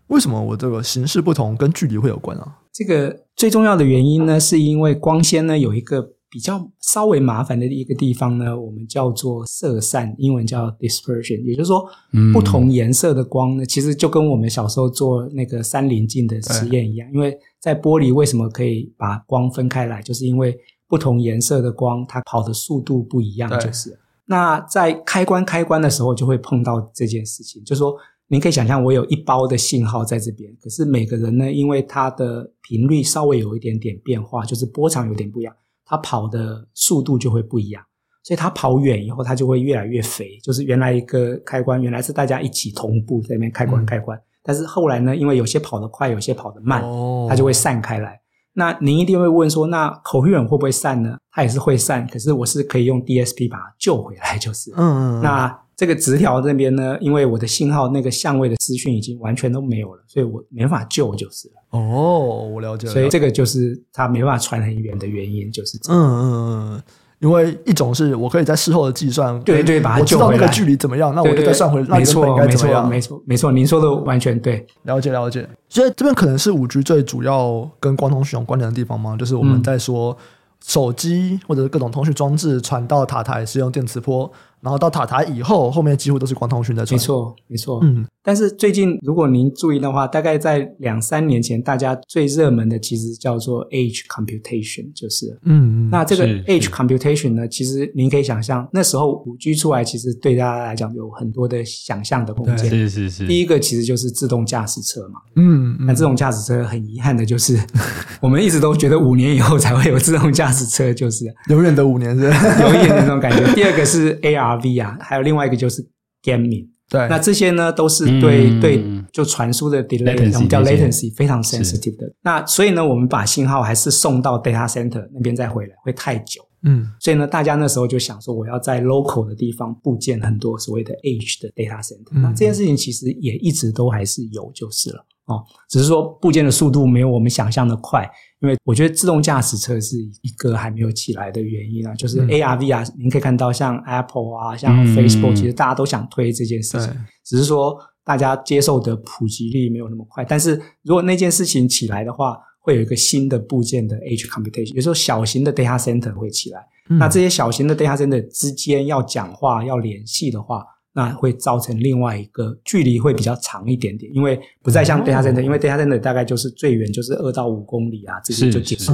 [0.06, 2.46] 为什么我这个形式不同跟距离会有关啊？
[2.72, 11.84] 这个最重要的原因呢，是因为光纤呢有一个比较稍微麻烦的一个地方呢，我们叫做色散，英文叫 dispersion，也就是说，
[12.32, 17.38] 不同颜色的光呢，嗯、其实就跟我们小时候做那个三棱镜的实验一样，因为。
[17.60, 20.00] 在玻璃为什么可以把光分开来？
[20.00, 23.50] 就是因为不同颜色的光，它跑的速度不一样。
[23.58, 27.60] 就是那在开关开关的时候，就会碰到这件事情。
[27.64, 27.96] 就是说，
[28.28, 35.52] 您可以想象，我有一包的信号在这边，可是每个人呢，因为它的频率稍微有一点点变化，就是波长有点不一样，
[35.88, 37.82] 它跑的速度就会不一样。
[38.22, 40.38] 所以它跑远以后，它就会越来越肥。
[40.42, 44.16] 就是原来一个开关，原来是大家一起同步在那边开关开关。
[44.18, 46.82] 嗯但是后来呢，因为有些跑得快，有些跑得慢，
[47.28, 48.18] 它就会散开来。
[48.54, 51.18] 那您一定会问说，那 Coherent 会不会散呢？
[51.30, 54.72] 它也是会散，可是我是可以用 DSP 把它救回来，就是。
[54.74, 55.22] 嗯嗯。
[55.22, 61.54] 那这个直条这边呢，因为我的信号那个相位的资讯已经完全都没有了，所以我没法救，就是了。
[61.70, 62.92] 哦，我了解了。
[62.92, 66.02] 所以这个就是它没办法传很远的原因，就是这样。
[66.02, 66.82] 嗯嗯嗯。
[67.20, 70.26] 因为一种是我可以在事后的计算，对对，把它救回来。
[70.26, 71.98] 我知道那个距离怎么样，那我就再算回来。
[71.98, 73.52] 没错，没错，没错，没错。
[73.52, 75.48] 您说的完全对，了解了解。
[75.68, 79.16] 所以这边可能是五 G 最主要跟光通讯有关联的地方吗？
[79.16, 80.16] 就是我们在说
[80.64, 84.30] 手机或者是各种通讯装置传到塔台是用电磁波。
[84.60, 86.98] 然后到塔台以后，后面几乎都是光通讯在传。
[86.98, 87.80] 没错，没错。
[87.82, 95.90] 嗯，但是最近如果您注意的话，大概在两三年前，大家最热门的其实叫做 Edge Computation，就是嗯嗯。
[95.90, 102.68] 那这个 Edge Computation 呢，其实您可以想象，那时候五 G 出来，其实对大家来讲有很多的想象的空间。
[102.68, 103.26] 是是是。
[103.28, 105.20] 第一个其实就是自动驾驶车嘛。
[105.36, 105.86] 嗯嗯。
[105.86, 107.56] 那自动驾驶车很遗憾的就是，
[108.20, 113.54] 我们一直都觉得五年以后才会有自动驾驶车，就是永远的五年是，有一点那种感觉。
[113.54, 114.47] 第二个是 AR。
[114.56, 115.86] VR 啊，还有另外一个就是
[116.22, 122.12] gaming，对，那这些呢都是对、嗯、对就传输的 delay，我们叫 latency 非常 sensitive 的。
[122.22, 126.42] 那所以呢，我们把信号还是送到 data center 那边再回来，会太久。
[126.64, 132.10] 嗯，所以呢，大家那时候就想说，我要在 local 的地方布建很多所谓的 edge 的 data center。
[132.12, 138.08] 嗯、那这件事情其实也一直都还是有，就是了哦，只是说部件的速度没有我们想象的快。
[138.40, 146.90] 因为我觉得自动驾驶车是一个还没有起来的原因啊，就是 AR、VR，您可以看到像 Apple 啊，像 Facebook，其实大家都想推这件事情，
[147.24, 150.24] 只是说大家接受的普及率没有那么快。
[150.24, 160.64] 但是如果那件事情起来的话，会有一个新的部件的 Edge Computation，有时候小型的 Data Center 会起来，那这些小型的 Data Center 之间要讲话、要联系的话。
[160.94, 168.92] 那会造成另外一个距离会比较长一点点，因为不再像 data center，因为 data center 大概就是最远就是二到五公里啊，这些就结束。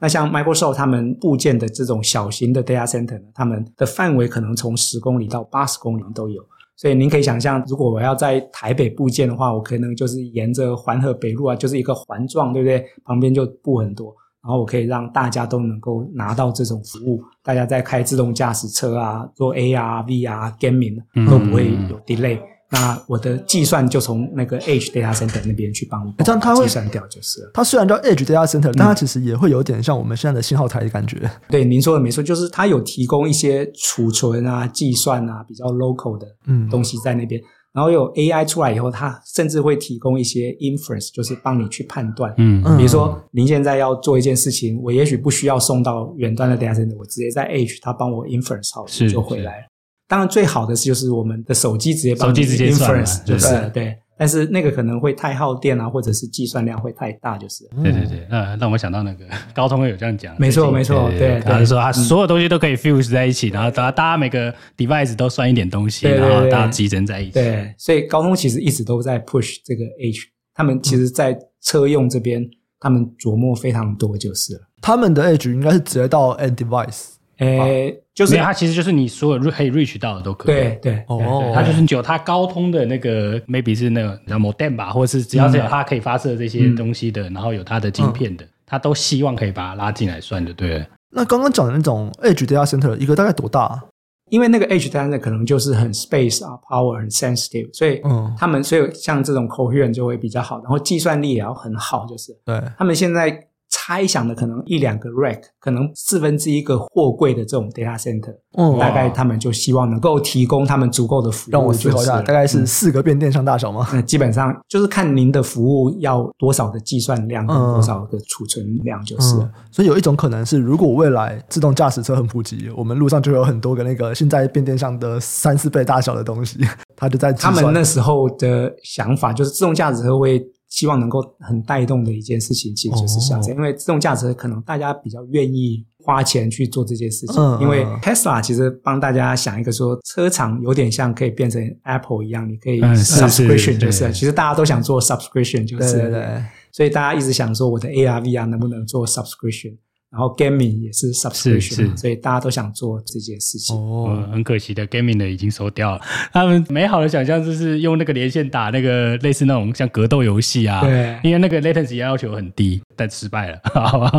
[0.00, 6.42] 那像 Microsoft 他们部件的这种小型的 data center 呢，他们的范围可能从十公里到八十公里都有。
[6.76, 12.84] 所以您可以想象，如果我要在台北部件的话，我可能就是沿着环河北路啊，就是一个环状，对不对？
[13.04, 14.14] 旁边就布很多。
[14.42, 22.36] 然后我可以让大家都能够拿到这种服务，大家在开自动驾驶车啊，做 AR、VR、Gaming 都不会有 delay。
[22.36, 27.50] 嗯、那我的计算就从那个 Edge Data Center 那边去帮我这样它会计算掉就是了。
[27.54, 31.18] 它虽然叫 Edge Data Center，但它其实也会有点像我们现在的信号台的感觉。
[31.22, 36.26] 嗯、对，您说的没错，就是它有提供一些储存啊、计算啊比较 local 的
[36.70, 37.40] 东西在那边。
[37.40, 42.34] 嗯然后有 AI 出来以后，它甚至会提供一些 inference，就是帮你去判断。
[42.38, 49.66] 嗯，比如说您现在要做一件事情，我也许不需要送到远端的 data center，我直接在 edge，它帮我 inference 好就回来了。
[50.08, 53.96] 当然最好的是就是我们的手机直接帮你 inference，就是对。
[54.18, 57.64] 但是那个可能会太耗电啊，或者是计算量会太大，就是。
[57.82, 60.34] 对对对，那让我想到那个 高通有这样讲。
[60.38, 67.32] 没错没错，对，他是说他所有东西都可以 fuse 在一起，然后大家大家每个 device 都算一点东西，然后大家集成在一起。
[67.34, 72.44] 对，所以高通其实一直都在 push 这个 edge，他们其实在车用这边，
[72.80, 74.60] 他们琢磨非常多就是了。
[74.82, 77.17] 他们的 edge 应该是直接到 end device。
[77.38, 80.54] 诶，就是它其实就是你所有可以 reach 到的都可以。
[80.54, 90.84] 对对哦，它就是有它高通的那个 maybe 是那个叫 modem 吧，或者是只要是有它可以发射这些东西的，然后有它的晶片的，它都希望可以把它拉进来算的，对。
[91.10, 93.84] 那刚刚讲的那种 edge data center 一个大概多大？
[94.30, 98.02] 因为那个 edge data center 可能就是很 space 啊，power 很 sensitive，所以
[98.36, 103.47] 他们所以像这种 coherent 就会比较好，然后计算力也要很好，就是对他们现在。
[103.88, 111.52] 猜想的可能一两个 rack，可能四分之一个货柜的这种 data center，嗯，大概他们就希望能够提供他们足够的服务。
[111.52, 113.88] 让我思考一下，大概是四个变电箱大小吗？
[113.90, 119.52] 那基本上就是看您的服务要多少的计算量，跟多少的储存量，就是、了嗯。
[119.72, 126.58] 所以有一种可能是，如果未来自动驾驶车很普及，我们路上就有很多个那个现在变电箱的三四倍大小的东西，
[126.94, 130.46] 它就在他们那时候的想法，就是自动驾驶车会。
[130.68, 137.42] 希望能够很带动的一件事情，其实就是像这样，因为自动驾驶可能大家比较愿意花钱去做这件事情。
[137.60, 149.76] 因为 Tesla 其实帮大家想一个说，车厂有点像可以变成 Apple 一样，你可以 subscription 就是，其实大家都想做 subscription 就是，所以大家一直想说，我的 AR VR 能不能做 subscription？
[150.10, 153.76] 然后 gaming 也是 subscription，所以大家都想做这件事情。
[153.76, 156.00] 哦，很可惜的，gaming 的已经收掉了。
[156.32, 160.80] 他们美好的想象就是用那个连线打那个类似那种像格斗游戏啊。
[160.80, 161.18] 对。
[161.22, 164.10] 因为那个 latency 要求很低，但失败了，好吧，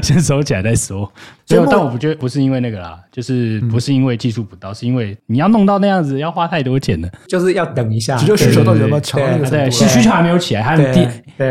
[0.00, 1.12] 先收起来再说。
[1.44, 9.20] 所以，但我不觉得不是因为那个啦，就是不是因为技术不到，是因为你要弄到那样子要花太多钱了，就是要等一下，需求到底有没有强？
[9.50, 11.06] 对，需需求还没有起来，还没低，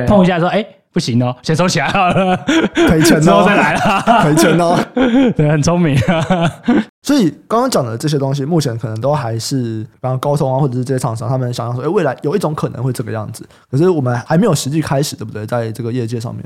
[0.07, 0.65] 碰一下说，哎。
[0.93, 2.35] 不行哦，先收起来好了，
[2.73, 4.77] 赔钱哦，之后再来了，赔钱哦，
[5.35, 6.51] 对，很聪明啊。
[7.01, 15.45] 所以刚刚讲的这些东西，目前可能都还是，比方高通啊，或者是这些厂商，他们想要说，哎，未来有一种可能会这个样子，可是我们还没有实际开始，对不对？
[15.45, 16.45] 在这个业界上面。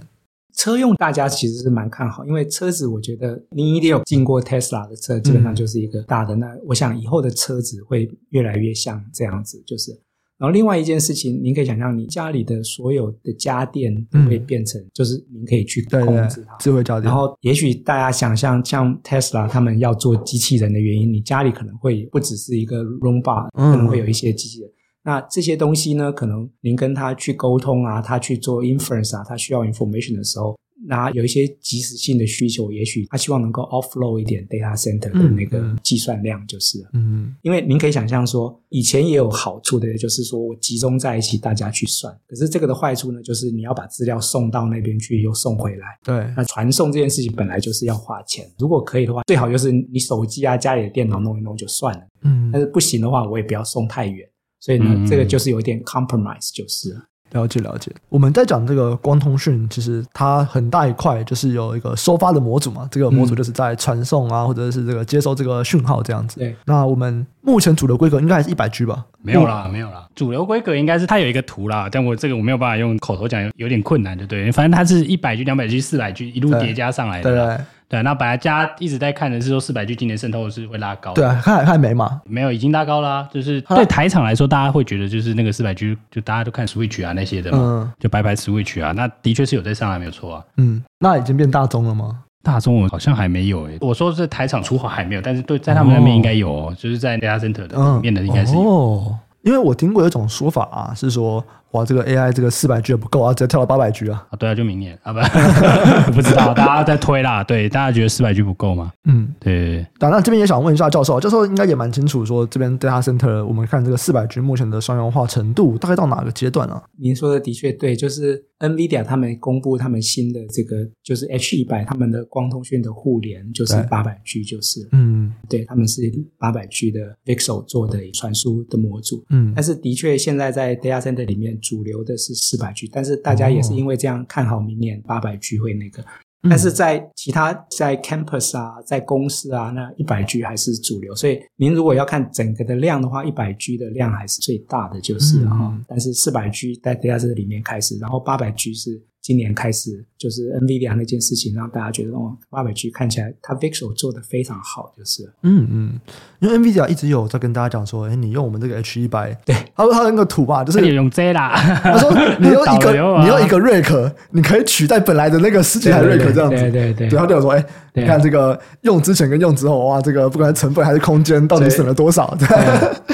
[0.56, 6.34] 车用大家其实是蛮看好，因为车子我觉得你一定有进过 Tesla 的车，基本上就是一个大的。
[6.38, 10.05] 那我想以后的车子会越来越像这样子，就是。
[10.38, 17.06] 然后另外一件事情，您可以想象，你家里的所有的家电都会变成，就是您可以去控制它，智慧家电。
[17.06, 24.70] 然后也许大家想象，像 Tesla 他们要做机器人的原因，你家里可能会不只是一个 Roomba，可能会有一些机器人。
[25.06, 30.58] 那这些东西呢，可能您跟他去沟通啊，他去做 inference 啊，他需要 information 的时候，
[30.88, 42.14] 那有一些即时性的需求，也许他希望能够 offload 一点 data center 的那个计算量，就是了嗯，因为您可以想象说，以前也有好处的，就是说我集中在一起，大家去算。
[42.28, 45.88] 可是这个的坏处呢，就是你要把资料送到那边去，又送回来。
[46.04, 52.02] 对，那传送这件事情本来就是要花钱，如果可以的话，最好就是你手机啊、家里的电脑弄一弄就算了。
[52.24, 54.28] 嗯，但是不行的话，我也不要送太远。
[54.60, 57.00] 所以呢，嗯、这个就是有一点 compromise，就是了
[57.48, 57.92] 解了解。
[58.10, 66.40] 我们在讲这个光通讯，其实它很大一块就是有一个收发的模组嘛，这个模组就是在传送啊，嗯、或者是这个接收这个讯号这样子。
[66.40, 69.06] 对，那我们目前主流规格应该还是一百 G 吧？
[69.22, 74.52] 没有啦，没有啦，主流规格应该是它有一个图啦，但我这个我没有办法用口头讲，有有点困难，对不对？
[74.52, 77.32] 反正它是一百 G、两百 G、四百 G 一路叠加上来的。
[77.32, 77.66] 对，对，对。
[77.88, 82.20] 对，那本来家一直在看的是说四百 G 今年渗透是会拉高，对啊，看还没嘛？
[82.26, 83.30] 没有，已经拉高了啊。
[83.32, 90.44] 就是对台厂来说，大家会觉得就是那个四百 G，就大家都看 Switch 啊那些的嘛，嗯、就白牌 Switch 啊，那的确是有在上来，没有错啊。
[90.58, 92.24] 嗯，那已经变大宗了吗？
[92.44, 93.78] 大中我好像还没有诶、欸。
[93.82, 98.62] 我说是台厂出货还没有，但是对在他们那边应该有哦，就是在 Data Center 的里面的应该是有。
[98.62, 101.46] 哦，因为我听过有一种说法啊，是说。
[101.76, 104.26] 哇，这个 AI 这个四百 G 也不够啊，直接跳到八百 G 啊！
[104.32, 107.44] 啊，对啊，就明年啊，不， 不知道，大家在推啦。
[107.44, 108.94] 对，大家觉得四百 G 不够吗？
[109.04, 109.86] 嗯，对。
[110.00, 116.82] 当然，这边也想问一下教授，教授应该也蛮清楚，说这边 Data Center，我们看这个四百 G 目前的商用化程度大概到哪个阶段啊？
[116.98, 126.02] 您说的的确对，就是 NVIDIA 他们公布他们新的这个就是 H 一百他们的光通讯的互联就是八百 G，就是嗯，对，他们是
[126.40, 131.60] 八百 G 的 VCSEL 做的传输的模组，嗯，但是的确现在在 Data Center 里面。
[131.68, 136.06] 主流的是四百 G，但是大家也是因为这样看好明年八百 G 会那个，
[136.50, 141.16] 但是在其他在 campus 啊，在公司啊，那一百 G 还是主流。
[141.16, 145.76] 所以您如果要看整个的量的话，一百 G 的量还是最大的，就是哈。
[145.88, 149.02] 但是四百 G 在 data 这里面开始，然后八百 G 是。
[149.26, 155.28] 今年开始就是 NVIDIA 那件事情，让大家觉得哦，八百 G 看起来它 Vixel 做的非常好，就是。
[155.42, 156.00] 嗯嗯，
[156.38, 167.66] 因为 NVIDIA 一直有在跟大家讲说，哎，你用我们这个 H 一百，对，他说他那个图吧，就是你用 Z 啦，他说 你用一个你用一个 Rack，你可以取代本来的那个十几台 Rack 这样子，对对对，然后就说，哎，
[167.96, 172.36] 你看这个用之前跟用之后，哇，这个不管是成本还是空间，到底省了多少？
[172.38, 172.48] 对，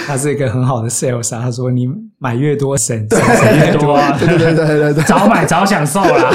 [0.05, 3.19] 他是一个很好的 sales 啊，他说你买越多省省
[3.57, 6.31] 越多，对对对对对对，早买早享受 啦。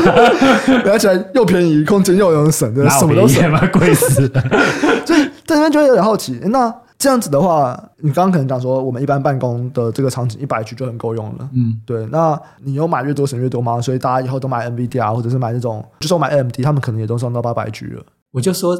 [0.86, 4.42] 而且又便宜，空间又有省，对，什么都省嘛，贵死了。
[5.04, 12.06] 所以在这边就会有点好奇，那这样子的话，你刚刚可能讲说，我们一般办公的这个场景一百 G 就很够用了，嗯，对。
[12.06, 13.80] 那你有买越多省越多吗？
[13.80, 18.02] 所以大家以后都买 NVIDIA 或者是买那种，就算买 AMD，他们可能也都上到八百 G 了。
[18.32, 18.76] 我就说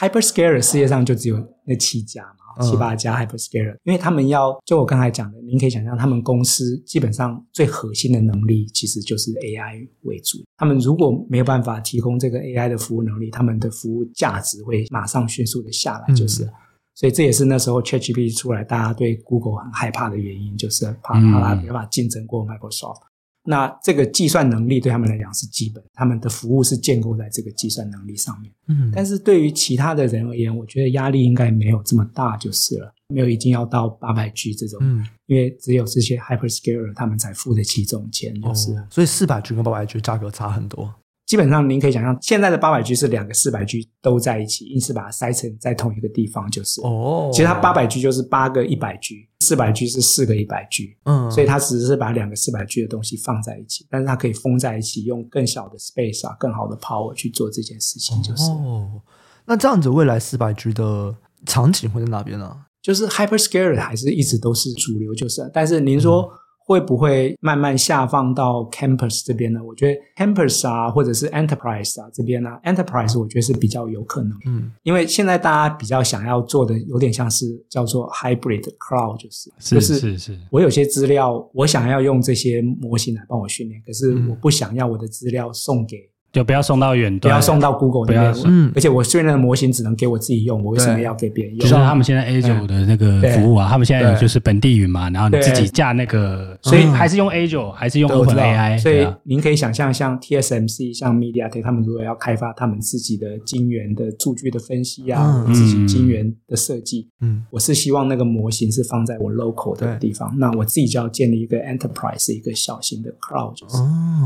[0.00, 2.46] ，Hyperscaler 世界上就只有那七家嘛。
[2.58, 10.38] 七八家 hyperscaler，因为他们要就我刚才讲的，您可以想象，他们公司基本上最核心的能力其实就是 AI 为主。
[10.56, 16.46] 他们如果没有办法提供这个 AI 的服务能力，他们的服务价值会马上迅速的下来，就是。
[16.46, 16.52] 嗯、
[16.94, 23.02] 所以这也是那时候 ChatGPT 出来，大家对 Google 很害怕的原因，就是怕怕它没办法竞争过 Microsoft。
[23.46, 28.52] 那这个计算能力对他们来讲是基本，他们的服务是建构在这个计算能力上面。
[28.68, 38.72] 嗯，但是对于其他的人而言，我觉得压力应该没有这么大就是了，没有一定要到八百 G 这种，嗯，因为只有这些 hyperscaler 他们才付得起这种钱，就是。
[38.72, 40.92] 哦，所以四百 G 跟八百 G 价格差很多。
[41.26, 46.80] 基本上您可以想象，现在的八百 G 是两个四百 G 都在一起，硬是把它塞成在同一个地方就是。
[46.82, 50.96] 哦，其实它八百 G 就是八个一百 G，四百 G 是四个一百 G。
[51.04, 58.48] 嗯，所以它只是把两个四百 G 的东西放在一起，但是它可以封在一起，用更小的 space 啊，更好的 power 去做这件事情就是。
[58.52, 59.02] 哦，
[59.46, 61.12] 那这样子未来四百 G 的
[61.44, 62.46] 场景会在哪边呢？
[62.46, 62.58] 啊？
[62.80, 66.22] 就是 hyperscaler 还是一直都是主流就是，但是您说。
[66.22, 69.62] 嗯会不会慢慢下放到 campus 这边呢？
[69.62, 74.32] 我觉得 campus 啊，或者是 enterprise 啊这边呢、啊，enterprise 我觉得是比较有可能。
[74.46, 80.38] 嗯，因为现在大家比较想要做的，有点像是叫做 hybrid cloud，就是是是是。
[80.50, 85.96] 我有些资料，我想要用这些模型来帮我训练，可是我不想要我的资料送给。
[86.36, 88.44] 就不要送到远端，不要送到 Google 那边。
[88.44, 91.60] 嗯，而且我虽然的模型只能给我自己用，我为什么要给别人用？
[91.60, 98.78] 就像他们现在 Azure 的那个服务啊，他们现在有就是本地云嘛，然后你自己架那个，所以还是用 Azure，还是用 OpenAI。
[98.78, 113.76] 所以您可以想象，像 TSMC、像 MediaTek，他们如果要开发他们自己的晶圆的数据的分析啊，自己晶圆的设计，嗯，我是希望那个模型是放在我 local 的地方，那我自己就要建立一个 enterprise，一个小型的 cloud，就是。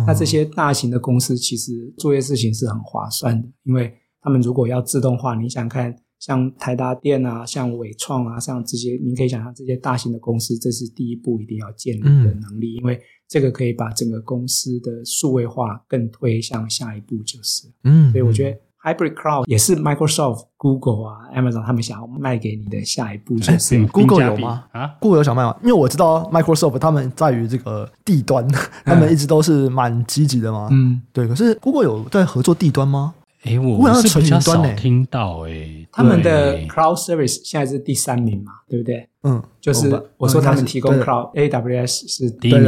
[0.08, 3.92] 那这些大型的公司其实做些事情是很划算的，因为
[4.22, 17.68] 他们如果要自动化，你想看像台达电啊、像伟创啊、像这些，您可以想象这些大型的公司，这是第一步一定要建立的能力，因为这个可以把整个公司的数位化更推向下一步，就是。
[17.84, 18.58] 嗯，所以我觉得。
[18.82, 24.64] Hybrid Cloud 也是 Microsoft、Google 啊、Amazon 他们想要卖给你的下一步，就是 Google 有吗？
[24.72, 25.54] 啊，Google 有想卖吗？
[25.62, 28.48] 因为我知道 Microsoft 他们在于这个地端，
[28.84, 30.68] 他们一直都是蛮积极的嘛。
[30.70, 31.28] 嗯，对。
[31.28, 33.12] 可是 Google 有在合作地端吗？
[33.42, 35.86] 哎，我是比较少听到哎。
[35.92, 39.06] 他们的 Cloud Service 现在是第三名嘛，对不对？
[39.24, 42.64] 嗯，就是我说他们提供 Cloud AWS 是第一名，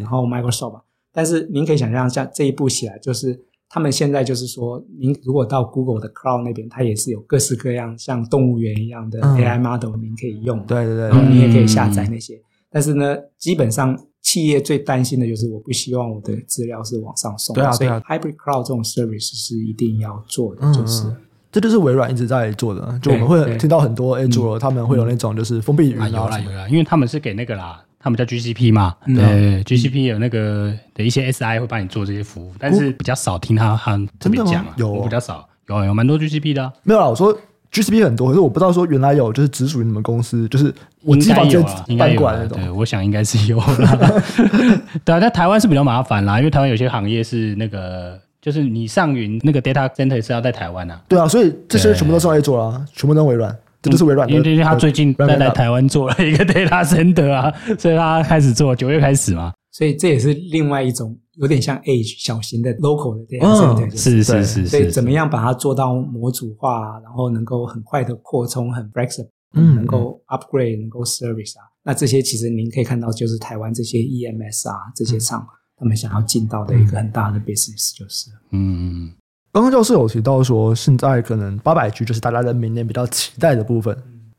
[0.00, 0.82] 然后 Microsoft。
[1.12, 3.40] 但是您可以想象，像这一步起来就是。
[3.72, 10.60] 他们现在就是说，您如果到 Google 的 Cloud 那边，它也是有各式各样像动物园一样的 AI model，您可以用。
[10.66, 12.34] 对对对，然后你也可以下载那些。
[12.68, 17.54] 但是呢，基本上企业最担心的就是，我不希望我的资料是往上送。
[17.54, 21.04] 对啊，所以 Hybrid Cloud 这种 service 是一定要做的，就是。
[21.52, 27.84] 这就是微软一直在做的，就我们会听到很多 Azure 他们会有那种就是封闭云啊，有啦有啦，因为他们是给那个啦。
[28.02, 37.38] 他们叫 GCP 嘛，对，对，GCP 有那个的一些 SI 会帮你做这些服务，但是比较少听他他这边讲啊，有比较少，有有蛮多 GCP 的，没有啊，我说
[37.70, 41.62] GCP 很多，可是我不知道说原来有就是直属于你们公司，就是我机房就
[41.98, 44.22] 办过来那种，对，我想应该是有啦。
[45.04, 53.54] 对啊，在台湾是比较麻烦啦，因为台湾有些行业是那个，就是你上云那个 data center 是要在台湾啊，对啊，所以这些全部都是在做啊，全部都微软。
[53.82, 75.46] 这就是微软，因为他最近在来台湾做了一个 data center 啊，所以他开始做，九月开始嘛，所以这也是另外一种有点像 edge 小型的 local 的 data center，是是是，所以怎么样把它做到模组化，然后能够很快的扩充，很 flexible，嗯，能够 upgrade，能够 service 啊，那这些其实您可以看到，就是台湾这些 EMS 啊这些厂，
[75.78, 79.12] 他们想要进到的一个很大的 business 就是，嗯。
[79.52, 83.96] 刚刚教授有提到说，现在可能八百 G 就是大家在明年比较期待的部分。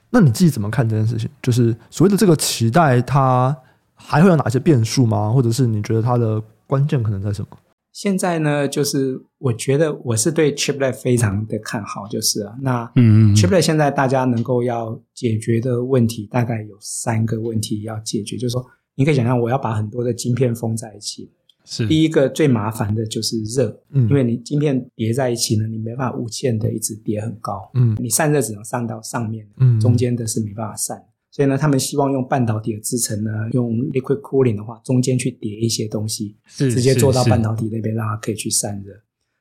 [0.10, 1.30] 那你自己怎么看这件事情？
[1.42, 3.56] 就是所谓的这个期待，它
[3.94, 5.30] 还会有哪些变数吗？
[5.30, 7.58] 或者是你觉得它的关键可能在什么？
[7.92, 21.30] 现在呢，就是我觉得我是对 Chiplet 非常的看好，就是啊，那嗯，Chiplet 现在大家能够要解决的问题，大概有三个问题要解决，就是说，你可以想象，我要把很多的晶片封在一起。
[21.72, 21.88] 是。
[21.88, 31.02] 第一个最麻烦的就是热，嗯，因为你晶片叠在一起呢，你没办法无限的一直叠很高，嗯，你散热只能散到上面，嗯，中间的是没办法散，
[31.32, 38.94] 所以呢，他们希望用半导体的制成呢，用 liquid cooling 的话，中间去叠一些东西，是直接做到半导体那边，让它可以去散热。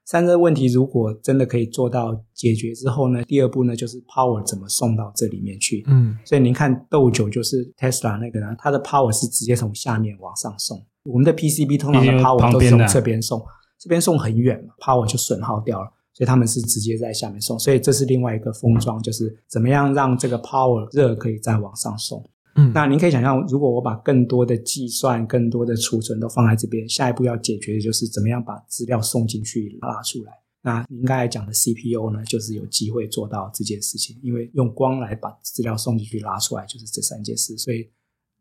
[0.07, 10.85] 散热问题如果真的可以做到解决之后呢，第二步呢就是 power 怎么送到这里面去，嗯，所以您看豆九就是 Tesla 那个呢，它的 power 是直接从下面往上送。
[11.05, 13.43] 我们的 PCB 通常的 power 都是从这边送，
[13.79, 22.23] 这边送很远嘛，power 就损耗掉了，所以他们是直接在下面送，所以这是另外一个封装，就是怎么样让这个 power 热可以再往上送。
[22.57, 30.33] 嗯，那您可以想象，如果我把更多的计算、更多的储存都放在这边，下一步要解决的就是怎么样把资料送进去拉出来。
[30.63, 37.57] 那您刚才讲的 CPU 呢，就是有机会做到这件事情，因为用光来把资料送进去拉出来，就是这三件事。
[37.57, 37.89] 所以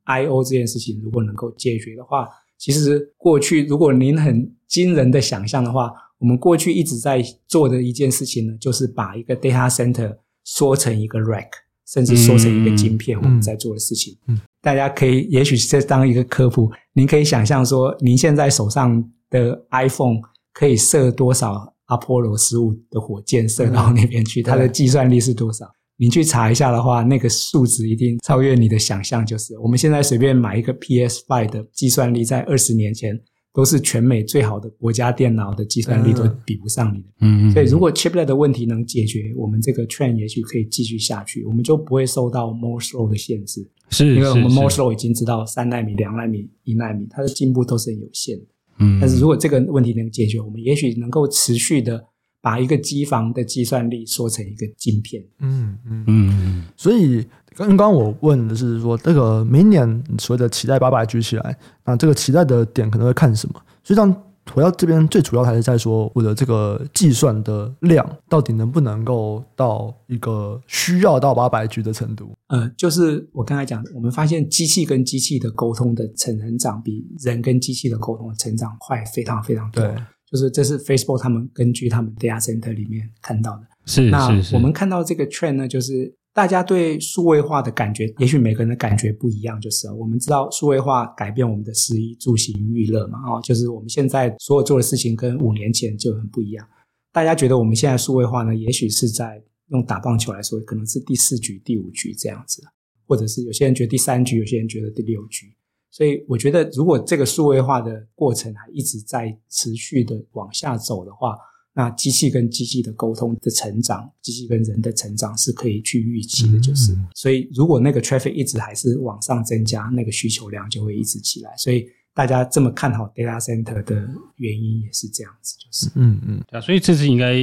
[0.05, 2.27] I/O 这件事情如果能够解决的话，
[2.59, 11.47] 其实过去，如果您很惊人的想象的话，我们过去一直在做的一件事情呢，就是把一个 data center 缩成一个 rack，
[11.87, 13.17] 甚至缩成一个晶片。
[13.17, 20.19] 我们在做的事情，嗯嗯、大家可以，也许是当一个科普，您可以想象说，您现在手上的 iPhone
[20.51, 25.65] 可以射多少 Apollo 十五的火箭射到那边去，嗯、它的计算力是多少？
[26.01, 29.25] 你去查一下的话，那个数值一定超越你的想象。
[29.25, 33.19] 就是我们现在随便买一个 PS5 的计算力，在二十年前
[33.53, 37.07] 都是全美最好的国家电脑的计算力都比不上你的。
[37.19, 37.51] 嗯嗯。
[37.51, 43.69] 所以如果 chiplet 的问题能解决，我们这个 trend 也许可以继续下去，我们就不会受到 Moore's Law 的限制。
[43.89, 48.45] 是，因为我们 Moore's Law 已经知道三纳米、两纳米、一纳米，它的进步都是很有限的。
[48.79, 48.99] 嗯。
[49.01, 52.01] 但是如果这个问题能解决，我们也许能够持续的。
[52.41, 55.23] 把一个机房的计算力缩成一个晶片。
[55.39, 56.65] 嗯嗯嗯。
[56.77, 57.25] 所以
[57.55, 63.61] 刚刚我问的是说，这个明年所谓的期待八百 G 起来，那这个期待的点可能会看什么？
[63.83, 64.23] 实际上，
[64.53, 72.31] 回到这边，最主要还是在说我的这个计算的量到底能不能够到一个需要到八百 G 的程度。
[72.47, 79.83] 呃，就是我刚才讲的，我们发现机器跟机器的沟通的成长比人跟机器的沟通的成长快非常非常多。
[80.29, 83.67] 对，就是这是 Facebook 他们根据他们 data center 里面看到的。
[83.85, 86.13] 是，那我们看到这个 trend 呢，就是。
[86.31, 89.59] 大家对数位化的感觉，也许每个人的感觉不一样。
[89.59, 96.65] 就是我们知道数位化改变我们的食衣住行娱乐嘛，哦，就是我们现在所有做的事情跟五年前就很不一样。
[97.11, 102.61] 大家觉得我们现在数位化呢，也许是在用打棒球来说，可能是第四局、第五局这样子，
[103.05, 105.47] 或者是有些人觉得第三局，有些人觉得第六局。
[105.91, 111.37] 所以我觉得，如果这个数位化的过程还一直在持续的往下走的话，
[111.73, 116.93] 那机器跟机器的沟通的成长，机器跟人的成长是可以去预期的，就是。
[116.93, 121.55] 嗯、所以，如果那个 traffic 一直还是往上增加，那个需求量就会一直起来。
[121.57, 123.95] 所以，大家这么看好 data center 的
[124.35, 125.89] 原因也是这样子，就是。
[125.95, 126.43] 嗯嗯。
[126.49, 127.33] 啊，所以这是应该，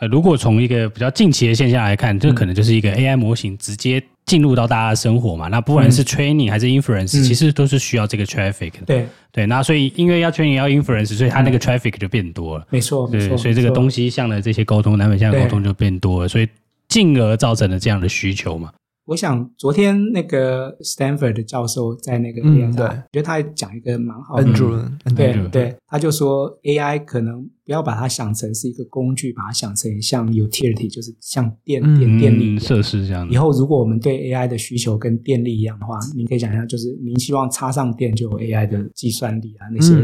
[0.00, 4.02] 呃，如果从一个比较近期的现象来看，这可能就是一个 AI 模型直接。
[4.26, 8.80] 进入到大家的生活嘛，那不管是 training 还是 inference，、嗯、其实都是需要这个 traffic 的。
[8.84, 12.64] 对对，那所以因为要 training 要 inference，所以它那个 traffic 就变多了。
[12.64, 13.38] 嗯、没错，对，没错。
[13.38, 16.48] 所以这个东西向的这些沟通，南北向的沟通就变多了，所以
[16.88, 18.72] 进而造成了这样的需求嘛。
[19.06, 24.44] 我想昨天那个 Stanford 的教授在那个 AI，、嗯、对，我觉得他还讲一个蛮好的，
[25.04, 33.30] 嗯、对 Andrew 对，他就说 AI 可能不要把它想成是一个工具，把它想成像 utility，就是像电电电力设施这样。
[33.30, 39.94] 以后如果我们对 AI 的需求跟电力一样的话，您可以想象，就是您希望插上电就有 AI 的计算力啊，那些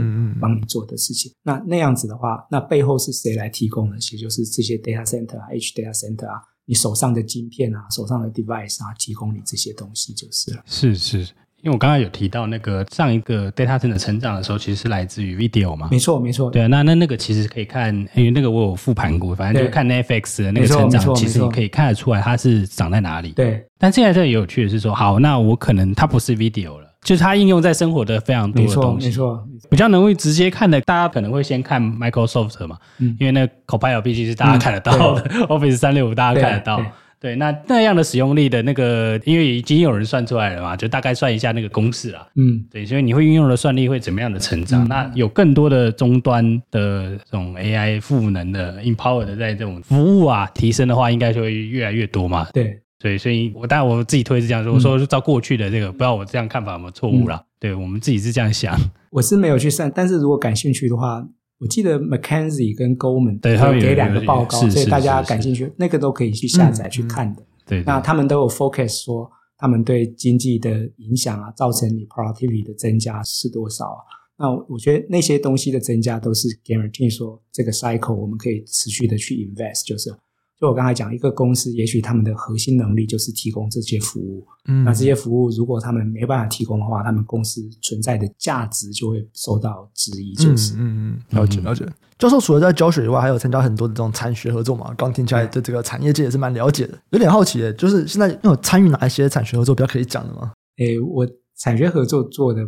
[0.40, 1.32] 帮你做的事情。
[1.32, 3.98] 嗯、那那样子的话，那背后是谁来提供的？
[3.98, 6.40] 其实就是这些 data center 啊，Edge data center 啊。
[6.66, 10.62] 你手上的晶片啊，手上的 device 啊，提供你这些东西就是了。
[10.64, 11.18] 是是，
[11.62, 15.88] 因为我刚刚有提到那个上一个 data center 成长的时候，其实是来自于 video 嘛。
[15.90, 16.50] 没错没错。
[16.50, 23.32] 对啊，那那那个其实可以看，因为那个我有复盘过，反正就看 Netflix 的那个成长，其实你可以看得出来它是长在哪里。
[23.32, 23.64] 对。
[23.78, 26.91] 但现在这里有趣的是说，好，那我可能它不是 video 了。
[27.02, 36.86] 就是它应用在生活的非常多的东西，没错，比较能会直接看的，大家可能会先看 Microsoft 嘛，嗯，因为那 Copilot 毕竟是大家看得到的，嗯， Office 三六五大家看得到，对，
[37.20, 44.84] 对，那那样的使用力的那个，因为已经有人算出来了嘛，就大概算一下那个公式啊，嗯，对，所以你会运用的算力会怎么样的成长？
[44.84, 52.78] 嗯，那有更多的终端的这种 AI 赋能的 Empower 的在这种服务啊提升的话，应该就会越来越多嘛，对。
[53.02, 57.36] 对，所以我当然我自己推是这样说，我说照过去的这个，不知道我这样看法有没有错误啦。
[57.36, 58.78] 嗯、对，我们自己是这样想。
[59.10, 61.26] 我是没有去算，但是如果感兴趣的话，
[61.58, 67.42] 我记得 McKinsey 跟 Goldman 对他们给两个报告，所以大家感兴趣，那个都可以去下载去看的。
[67.66, 69.28] 对、嗯，那他们都有 focus 说
[69.58, 74.02] 他们对经济的影响啊，造成你 productivity 的增加是多少啊？
[74.38, 80.14] 那我觉得那些东西的增加都是 guarantee 说这个 cycle 我们可以持续的去 invest，就是。
[80.62, 90.32] 就我刚才讲，一个公司也许他们的核心能力就是提供这些服务，嗯，那这些服务如果他们没办法提供的话，他们公司存在的价值就会受到质疑。
[90.34, 91.84] 就是，嗯嗯，了解了解。
[92.16, 94.94] 教授除了在教学以外，还有参加很多的这种产学合作嘛？
[94.96, 96.96] 刚听起来对这个产业界也是蛮了解的。
[97.10, 100.52] 有点好奇，就是现在有参与哪一些产学合作比较可以讲的吗？
[100.76, 101.26] 诶，我。
[101.62, 102.60] 产学合作做的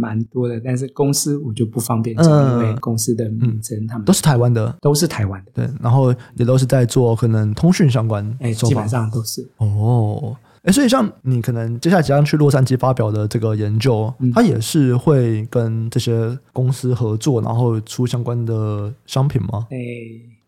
[0.00, 9.46] 蛮多的，但是公司我就不方便讲，嗯、因为公司的名称他们都是台湾的，都是台湾的，对，然后也都是在做可能通讯相关，哎，基本上都是。
[9.58, 19.66] 哦，哎，所以像你可能接下来即将去洛杉矶发表的这个研究，嗯、它也是会跟这些公司合作，然后出相关的商品吗？
[19.70, 19.76] 哎。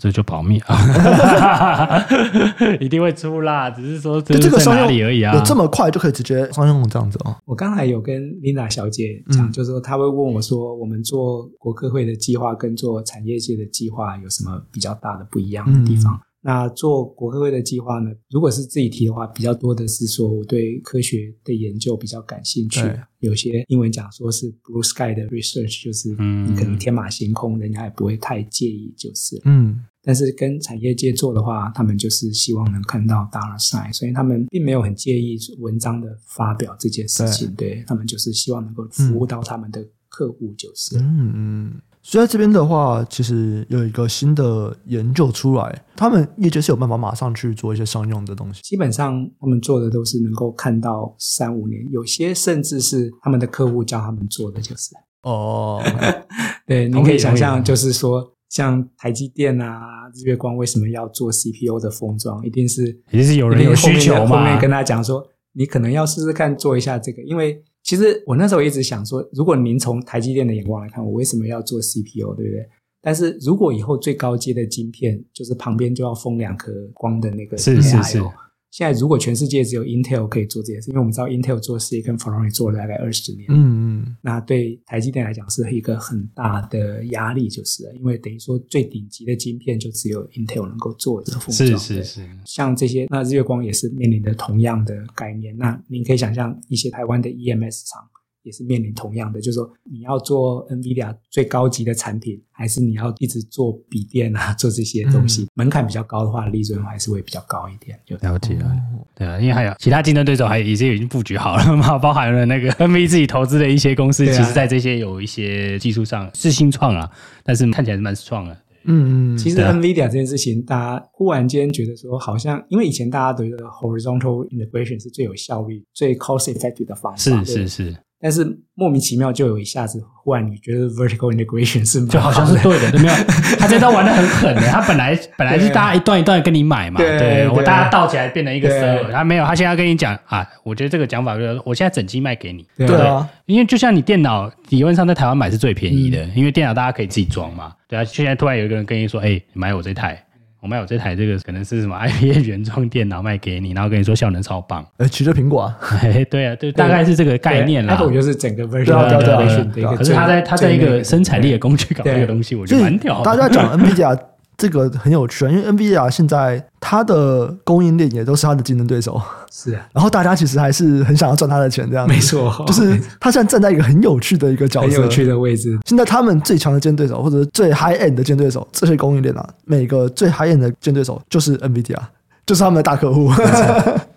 [0.01, 2.03] 这就保密啊，
[2.81, 5.35] 一定会出啦，只是说这个商业而已啊。
[5.37, 7.37] 有这么快就可以直接商用这样子哦？
[7.45, 16.15] 我刚才有跟 Linda 小姐讲，嗯、就是说她会问我说，我们做国科会的计划跟做产业界的计划有什么比较大的不一样的地方？
[16.15, 18.11] 嗯那做国科会的计划呢？
[18.31, 22.81] 如果是自己提的话，比较多的是说我对科学的研究比较感兴趣。
[23.19, 29.85] 有些英文讲说是 blue sky 的 research，就是你可能天马行空，人家也不会太介意，就是嗯。
[30.03, 37.55] 但是跟产业界做的话，他们就是希望能看到 dollar sign，所以他们并没有很介意文章的发表这件事情。
[37.55, 41.81] 对，对他们就是希望能够服务到他们的客户，就是嗯嗯。
[42.03, 48.63] 所以在这边的话，其实有一个新的研究出来，他们业界是有办法马上去做一些商用的东西。
[48.63, 54.91] 基本上，他们做的都是能够看到三五年，有些甚至是他们的客户叫他们做的，就是
[55.23, 55.83] 哦。
[56.67, 59.81] 对，你可以想象，就是说，像台积电啊、
[60.15, 64.39] 日月光为什么要做 CPU 的封装，一定是一定是有人有需求嘛？
[64.39, 65.23] 后面跟他讲说，
[65.53, 67.63] 你可能要试试看做一下这个，因为。
[67.83, 72.69] 其实我那时候一直想说，如果您从台积电的眼光来看，我为什么要做 CPU，对不对？
[73.03, 78.23] 但是如果以后最高阶的晶片，就是旁边就要封两颗光的那个是是是。
[78.71, 92.29] 现在如果全世界只有 Intel 可以做这件事，因为我们知道 Intel 做事业跟 Foundry 做了大概二十年，嗯嗯，那对台积电来讲是一个很大的压力，就是，因为等于说最顶级的晶片就只有 Intel 能够做这个封装，是是是。
[92.45, 95.57] 像这些，那日月光也是面临的同样的概念。
[95.57, 98.10] 那您可以想象一些台湾的 EMS 厂。
[98.43, 107.99] 也是面临同样的，就是说你要做 NVIDIA 最高级的产品，还是你要一直做笔电啊，做这些东西，嗯、门槛比较高的话，利润还是会比较高一点。
[108.07, 108.73] 就了解了，
[109.15, 117.11] 对啊，因为还有其他竞争对手，还已经已经布局好了嘛，包含了那个 NV 自己投资的一些公司，其实在这些有一些技术上是新创啊，
[117.45, 118.57] 但是看起来是蛮创的。
[118.85, 127.97] 嗯嗯，其实 NVIDIA 这件事情，大家忽然间觉得说，好像因为以前大家觉得 horizontal integration 是最有效率、最 cost effective 的方法，是是是。
[128.23, 133.15] 但是莫名其妙就有一下子，忽然你觉得 vertical integration 是就好像是对的，对没有？
[133.59, 150.23] 他这招玩的很狠的，他本来本来是大家一段一段跟你买嘛，对，对我大家倒起来变成一个 server，他没有，他现在要跟你讲啊，我觉得这个讲法就是，我现在整机卖给你，对啊，因为就像你电脑理论上在台湾买是最便宜的，嗯、因为电脑大家可以自己装嘛，对啊，现在突然有一个人跟你说，哎，你买我这台。
[150.61, 155.79] 我卖我这台这个可能是什么 IBM 原装电脑卖给你，然后跟你说效能超棒，呃，取着苹果啊，
[156.31, 157.95] 对啊，对，大概是这个概念啦。
[157.95, 163.23] Apple 就是整个 version 对对对，可是它在它在一个生产力的工具搞这个东西，我觉得蛮屌。
[163.23, 164.19] 大家讲 NVIDIA。
[164.61, 169.19] 这个很有趣啊，因为 NVIDIA 现在它的供应链也都是它的竞争对手，
[169.51, 169.89] 是啊。
[169.95, 172.63] 然后大家其实还是很想要赚它的钱，这样没错。
[172.67, 175.79] 就是它现在站在一个很有趣的一个角色，很有趣的位置。
[175.87, 181.97] 现在他们最强的竞争对手，或者最 high end 的竞争对手，这些供应链啊，每个最 high end 的竞争对手就是 NVIDIA，
[182.45, 183.33] 就是他们的大客户。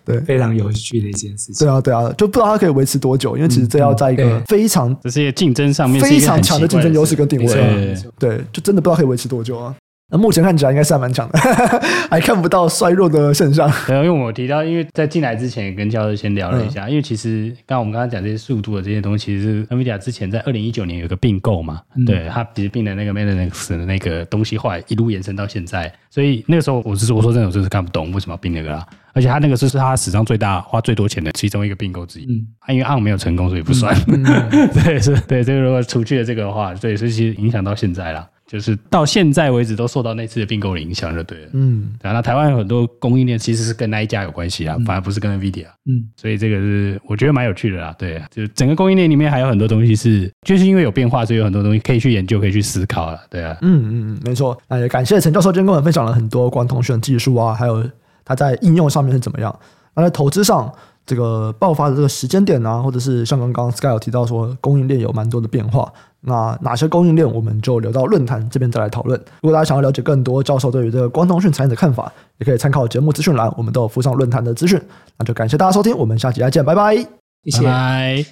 [0.04, 1.66] 对， 非常有趣的一件事情。
[1.66, 9.74] 对啊，对啊，就不知道它可以维持多久，因为其实这要在一个非常这些竞争上面非常强的竞争优势跟定位，对，就真的不知道可以维持多久啊。
[10.10, 11.38] 那目前看起来应该是还蛮强的，
[12.10, 13.70] 还看不到衰弱的现象。
[13.86, 28.86] 对，因为我提到，因为在进来之前也跟教授先聊了一下，嗯、因为其实刚刚我们刚刚讲这些速度的这些东西，其实是 NVIDIA 之前在二零一九年有个并购嘛，嗯、对，它其实并的那个 Mellanox 的那个东西，后来一路延伸到现在，所以那个时候我是我说真的，我真是看不懂为什么要并那个啦。
[29.14, 33.96] 而且他那个是是他史上最大花最多钱的其中一个并购之一，嗯，因为 ARM 没有成功，所以不算。
[34.08, 38.28] 嗯嗯、 对，是，对，这个如果除去了这个的话，对，所以其实影响到现在了。
[38.54, 41.48] 就是到现在为止都受到那次的并购的影响，就对了。
[41.54, 45.66] 嗯，然后台湾有很多供应链其实是跟那一家有关系啊，嗯、反而不是跟 NVIDIA。
[45.86, 47.92] 嗯，所以这个是我觉得蛮有趣的啦。
[47.98, 53.18] 对，就整个供应链里面还有很多东西是，就是因为有变化，所以有很多东西可以去研究，可以去思考了。
[53.28, 54.56] 对啊，嗯嗯嗯，没错。
[54.68, 57.84] 那也感谢陈教授今天跟我们分享了很多光通讯技术啊，还有
[58.24, 59.58] 它在应用上面是怎么样。
[59.96, 60.72] 那在投资上。
[61.06, 65.92] 这个爆发的这个时间点啊，或者是像刚刚 Sky 有提到说供应链有蛮多的变化，
[66.26, 69.18] 那哪些供应链我们就留到论坛这边再来讨论。
[69.42, 74.80] 如果大家想要了解更多教授对于这个光通讯产业的看法，也可以参考节目资讯栏，我们都有附上论坛的资讯。
[75.18, 76.96] 那就感谢大家收听，我们下期再见，拜拜，
[77.44, 78.26] 谢谢。